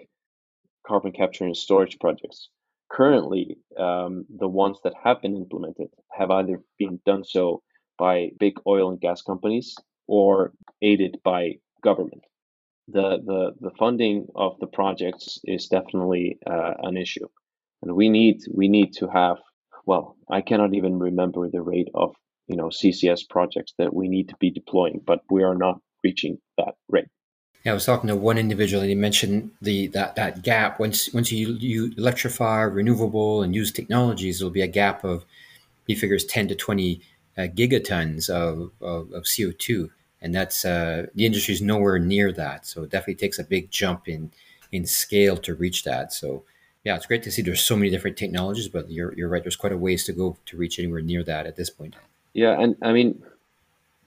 carbon 0.85 1.11
capture 1.11 1.45
and 1.45 1.57
storage 1.57 1.97
projects. 1.99 2.49
Currently, 2.91 3.57
um, 3.79 4.25
the 4.29 4.47
ones 4.47 4.77
that 4.83 4.93
have 5.03 5.21
been 5.21 5.35
implemented 5.35 5.87
have 6.11 6.29
either 6.29 6.61
been 6.77 6.99
done 7.05 7.23
so 7.23 7.63
by 7.97 8.31
big 8.39 8.53
oil 8.67 8.89
and 8.89 8.99
gas 8.99 9.21
companies 9.21 9.75
or 10.07 10.51
aided 10.81 11.17
by 11.23 11.53
government 11.81 12.23
the 12.87 13.19
the 13.25 13.51
the 13.59 13.71
funding 13.77 14.27
of 14.35 14.59
the 14.59 14.67
projects 14.67 15.39
is 15.43 15.67
definitely 15.67 16.37
uh, 16.45 16.73
an 16.83 16.97
issue, 16.97 17.27
and 17.81 17.95
we 17.95 18.09
need 18.09 18.41
we 18.51 18.67
need 18.67 18.93
to 18.93 19.07
have. 19.07 19.37
Well, 19.85 20.15
I 20.29 20.41
cannot 20.41 20.73
even 20.73 20.99
remember 20.99 21.49
the 21.49 21.61
rate 21.61 21.89
of 21.93 22.15
you 22.47 22.55
know 22.55 22.67
CCS 22.69 23.29
projects 23.29 23.73
that 23.77 23.93
we 23.93 24.07
need 24.07 24.29
to 24.29 24.35
be 24.39 24.49
deploying, 24.49 25.01
but 25.05 25.21
we 25.29 25.43
are 25.43 25.55
not 25.55 25.79
reaching 26.03 26.37
that 26.57 26.75
rate. 26.89 27.07
Yeah, 27.63 27.71
I 27.71 27.75
was 27.75 27.85
talking 27.85 28.09
to 28.09 28.15
one 28.15 28.37
individual, 28.37 28.81
and 28.81 28.89
he 28.89 28.95
mentioned 28.95 29.51
the 29.61 29.87
that 29.87 30.15
that 30.15 30.41
gap. 30.41 30.79
Once 30.79 31.13
once 31.13 31.31
you 31.31 31.53
you 31.53 31.93
electrify 31.97 32.61
renewable 32.61 33.41
and 33.41 33.55
use 33.55 33.71
technologies, 33.71 34.39
there'll 34.39 34.51
be 34.51 34.61
a 34.61 34.67
gap 34.67 35.03
of 35.03 35.25
he 35.87 35.95
figures 35.95 36.25
ten 36.25 36.47
to 36.49 36.55
twenty 36.55 37.01
uh, 37.37 37.43
gigatons 37.43 38.29
of, 38.29 38.71
of, 38.81 39.11
of 39.11 39.25
CO 39.25 39.51
two, 39.57 39.91
and 40.23 40.33
that's 40.33 40.65
uh, 40.65 41.07
the 41.13 41.25
industry 41.25 41.53
is 41.53 41.61
nowhere 41.61 41.99
near 41.99 42.31
that. 42.31 42.65
So 42.65 42.83
it 42.83 42.89
definitely 42.89 43.15
takes 43.15 43.37
a 43.37 43.43
big 43.43 43.69
jump 43.69 44.07
in 44.07 44.31
in 44.71 44.87
scale 44.87 45.37
to 45.37 45.53
reach 45.53 45.83
that. 45.83 46.11
So 46.11 46.43
yeah, 46.83 46.95
it's 46.95 47.05
great 47.05 47.21
to 47.23 47.31
see 47.31 47.43
there's 47.43 47.61
so 47.61 47.75
many 47.75 47.91
different 47.91 48.17
technologies, 48.17 48.69
but 48.69 48.89
you're 48.89 49.13
you're 49.13 49.29
right. 49.29 49.43
There's 49.43 49.57
quite 49.57 49.73
a 49.73 49.77
ways 49.77 50.05
to 50.05 50.13
go 50.13 50.37
to 50.45 50.57
reach 50.57 50.79
anywhere 50.79 51.01
near 51.01 51.23
that 51.23 51.45
at 51.45 51.57
this 51.57 51.69
point. 51.69 51.95
Yeah, 52.33 52.59
and 52.59 52.75
I 52.81 52.93
mean 52.93 53.21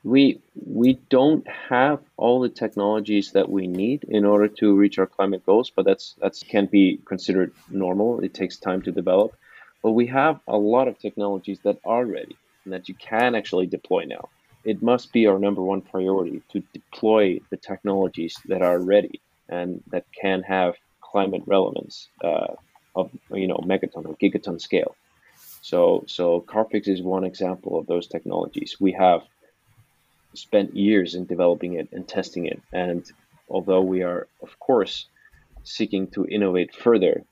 we 0.06 0.40
we 0.54 0.94
don't 1.10 1.46
have 1.48 2.00
all 2.16 2.40
the 2.40 2.48
technologies 2.48 3.32
that 3.32 3.48
we 3.48 3.66
need 3.66 4.04
in 4.04 4.24
order 4.24 4.46
to 4.46 4.76
reach 4.76 5.00
our 5.00 5.06
climate 5.06 5.44
goals 5.44 5.68
but 5.74 5.84
that's 5.84 6.14
that's 6.20 6.44
can't 6.44 6.70
be 6.70 7.00
considered 7.04 7.52
normal 7.70 8.20
it 8.20 8.32
takes 8.32 8.56
time 8.56 8.80
to 8.80 8.92
develop 8.92 9.34
but 9.82 9.90
we 9.90 10.06
have 10.06 10.38
a 10.46 10.56
lot 10.56 10.86
of 10.86 10.96
technologies 10.96 11.58
that 11.64 11.80
are 11.84 12.06
ready 12.06 12.36
and 12.62 12.72
that 12.72 12.88
you 12.88 12.94
can 12.94 13.34
actually 13.34 13.66
deploy 13.66 14.04
now 14.04 14.28
it 14.66 14.82
must 14.82 15.12
be 15.12 15.26
our 15.26 15.38
number 15.38 15.62
one 15.62 15.80
priority 15.80 16.42
to 16.52 16.62
deploy 16.72 17.40
the 17.50 17.56
technologies 17.56 18.36
that 18.46 18.62
are 18.62 18.78
ready 18.78 19.20
and 19.48 19.82
that 19.92 20.04
can 20.20 20.42
have 20.42 20.74
climate 21.00 21.42
relevance 21.46 22.08
uh, 22.24 22.52
of 22.94 23.10
you 23.30 23.46
know 23.46 23.60
megaton 23.64 24.04
or 24.06 24.16
gigaton 24.16 24.60
scale 24.60 24.94
so 25.62 26.04
so 26.06 26.44
Carbfix 26.52 26.88
is 26.88 27.02
one 27.02 27.24
example 27.24 27.78
of 27.78 27.86
those 27.86 28.06
technologies 28.08 28.76
we 28.80 28.92
have 28.92 29.22
spent 30.36 30.76
years 30.76 31.14
in 31.14 31.26
developing 31.26 31.74
it 31.74 31.88
and 31.92 32.06
testing 32.06 32.46
it. 32.46 32.60
And 32.72 33.04
although 33.48 33.82
we 33.82 34.02
are, 34.02 34.28
of 34.42 34.58
course, 34.58 35.06
seeking 35.64 36.08
to 36.08 36.26
innovate 36.26 36.74
further, 36.74 37.24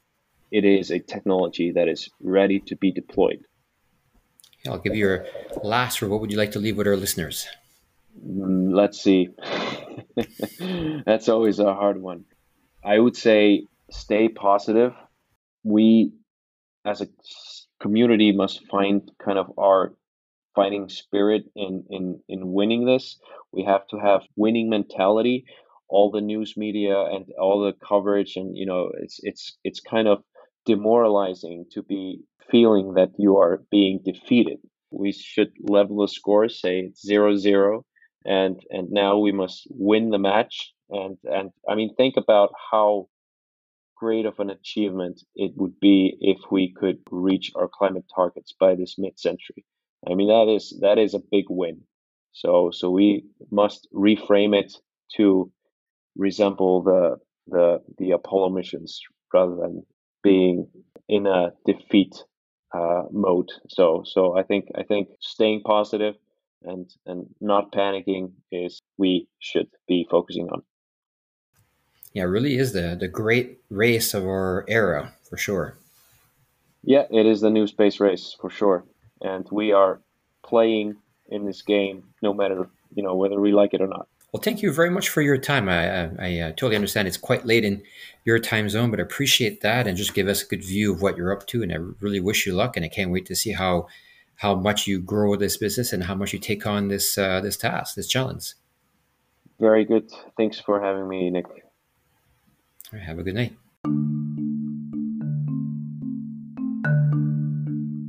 it 0.51 0.64
is 0.64 0.90
a 0.90 0.99
technology 0.99 1.73
that 1.73 1.88
is 1.88 2.09
ready 2.20 2.61
to 2.61 2.77
be 2.77 2.90
deployed. 2.90 3.44
I'll 4.68 4.79
give 4.79 4.94
you 4.94 5.00
your 5.00 5.27
last 5.62 6.00
word. 6.00 6.11
What 6.11 6.20
would 6.20 6.31
you 6.31 6.38
like 6.38 6.53
to 6.53 6.59
leave 6.59 6.77
with 6.77 6.87
our 6.87 6.96
listeners? 6.96 7.46
Mm, 8.27 8.74
let's 8.74 9.00
see. 9.03 9.29
That's 11.07 11.29
always 11.29 11.59
a 11.59 11.74
hard 11.74 12.00
one. 12.00 12.24
I 12.83 12.98
would 12.98 13.16
say 13.16 13.66
stay 13.90 14.29
positive. 14.29 14.92
We, 15.64 16.12
as 16.85 17.00
a 17.00 17.09
community, 17.81 18.33
must 18.33 18.66
find 18.70 19.11
kind 19.22 19.38
of 19.38 19.53
our 19.59 19.94
fighting 20.55 20.88
spirit 20.88 21.44
in 21.57 21.85
in 21.90 22.20
in 22.29 22.53
winning 22.53 22.87
this. 22.87 23.18
We 23.53 23.64
have 23.64 23.87
to 23.88 23.98
have 23.98 24.22
winning 24.37 24.70
mentality. 24.70 25.44
All 25.88 26.11
the 26.11 26.20
news 26.20 26.57
media 26.57 26.98
and 26.98 27.27
all 27.38 27.61
the 27.61 27.74
coverage, 27.87 28.37
and 28.37 28.57
you 28.57 28.66
know, 28.66 28.90
it's 29.03 29.20
it's 29.22 29.59
it's 29.64 29.81
kind 29.81 30.09
of 30.09 30.22
demoralizing 30.64 31.66
to 31.72 31.83
be 31.83 32.20
feeling 32.50 32.94
that 32.94 33.11
you 33.18 33.37
are 33.38 33.62
being 33.70 34.00
defeated. 34.04 34.59
We 34.90 35.12
should 35.12 35.52
level 35.61 35.98
the 36.00 36.09
score, 36.09 36.48
say 36.48 36.80
it's 36.80 37.04
zero 37.04 37.37
zero, 37.37 37.85
and 38.24 38.61
and 38.70 38.90
now 38.90 39.18
we 39.18 39.33
must 39.33 39.66
win 39.70 40.11
the 40.11 40.18
match. 40.18 40.72
And 40.90 41.18
and 41.24 41.50
I 41.68 41.74
mean, 41.74 41.94
think 41.94 42.14
about 42.16 42.52
how 42.70 43.09
great 43.96 44.26
of 44.26 44.38
an 44.38 44.50
achievement 44.50 45.22
it 45.35 45.52
would 45.57 45.78
be 45.80 46.16
if 46.20 46.38
we 46.50 46.72
could 46.72 46.98
reach 47.11 47.52
our 47.54 47.68
climate 47.68 48.04
targets 48.14 48.52
by 48.59 48.74
this 48.74 48.96
mid-century. 48.98 49.64
I 50.11 50.14
mean 50.14 50.28
that 50.28 50.52
is 50.52 50.76
that 50.83 50.98
is 50.98 51.14
a 51.14 51.22
big 51.30 51.46
win. 51.48 51.80
So 52.33 52.70
so 52.72 52.90
we 52.90 53.24
must 53.50 53.88
reframe 53.94 54.54
it 54.54 54.72
to 55.16 55.50
resemble 56.16 56.83
the 56.83 57.16
the 57.46 57.80
the 57.98 58.11
Apollo 58.12 58.50
missions 58.50 59.00
rather 59.33 59.57
than 59.57 59.85
being 60.22 60.68
in 61.09 61.26
a 61.26 61.52
defeat 61.66 62.14
uh, 62.75 63.05
mode. 63.11 63.51
So 63.69 64.03
so 64.05 64.37
I 64.37 64.43
think 64.43 64.69
I 64.75 64.83
think 64.83 65.09
staying 65.21 65.63
positive 65.63 66.17
and 66.63 66.93
and 67.07 67.27
not 67.41 67.73
panicking 67.73 68.33
is 68.51 68.81
we 68.99 69.29
should 69.39 69.69
be 69.89 70.07
focusing 70.11 70.49
on. 70.49 70.63
Yeah, 72.13 72.25
really 72.25 72.57
is 72.59 72.73
the 72.73 72.97
the 72.99 73.09
great 73.09 73.61
race 73.71 74.15
of 74.15 74.25
our 74.25 74.65
era 74.69 75.15
for 75.29 75.37
sure. 75.37 75.77
Yeah, 76.83 77.07
it 77.11 77.27
is 77.27 77.41
the 77.41 77.51
new 77.51 77.67
space 77.67 78.01
race 78.01 78.37
for 78.41 78.51
sure 78.51 78.85
and 79.25 79.47
we 79.51 79.73
are 79.73 80.01
playing 80.45 80.97
in 81.29 81.47
this 81.47 81.63
game 81.63 82.05
no 82.23 82.33
matter 82.35 82.69
you 82.95 83.03
know 83.03 83.17
whether 83.17 83.41
we 83.41 83.53
like 83.53 83.75
it 83.75 83.81
or 83.81 83.89
not. 83.89 84.07
Well, 84.35 84.42
thank 84.42 84.62
you 84.62 84.73
very 84.73 84.90
much 84.90 85.11
for 85.11 85.23
your 85.23 85.38
time. 85.38 85.68
I, 85.68 86.07
I, 86.07 86.11
I 86.18 86.38
uh, 86.40 86.49
totally 86.51 86.75
understand 86.75 87.07
it's 87.07 87.16
quite 87.16 87.47
late 87.47 87.64
in 87.64 87.85
your 88.25 88.40
time 88.40 88.68
zone, 88.68 88.90
but 88.90 88.99
I 88.99 89.05
appreciate 89.05 89.61
that 89.61 89.87
and 89.87 89.97
just 89.97 90.12
give 90.12 90.27
us 90.27 90.42
a 90.42 90.47
good 90.47 90.64
view 90.64 90.92
of 90.92 91.01
what 91.01 91.16
you're 91.16 91.33
up 91.33 91.47
to. 91.47 91.62
And 91.62 91.73
I 91.73 91.77
really 92.01 92.18
wish 92.18 92.44
you 92.44 92.53
luck, 92.53 92.77
and 92.77 92.85
I 92.85 92.88
can't 92.88 93.12
wait 93.12 93.27
to 93.27 93.37
see 93.37 93.53
how 93.53 93.87
how 94.35 94.57
much 94.57 94.88
you 94.88 94.99
grow 94.99 95.37
this 95.37 95.57
business 95.57 95.92
and 95.92 96.03
how 96.03 96.16
much 96.16 96.33
you 96.33 96.40
take 96.40 96.66
on 96.66 96.88
this 96.88 97.16
uh, 97.16 97.42
this 97.42 97.57
task, 97.57 97.94
this 97.94 98.09
challenge. 98.09 98.55
Very 99.61 99.85
good. 99.85 100.11
Thanks 100.37 100.59
for 100.59 100.83
having 100.83 101.07
me, 101.07 101.31
Nick. 101.31 101.47
All 101.47 101.55
right, 102.94 103.03
have 103.03 103.20
a 103.20 103.23
good 103.23 103.37
night. 103.37 103.57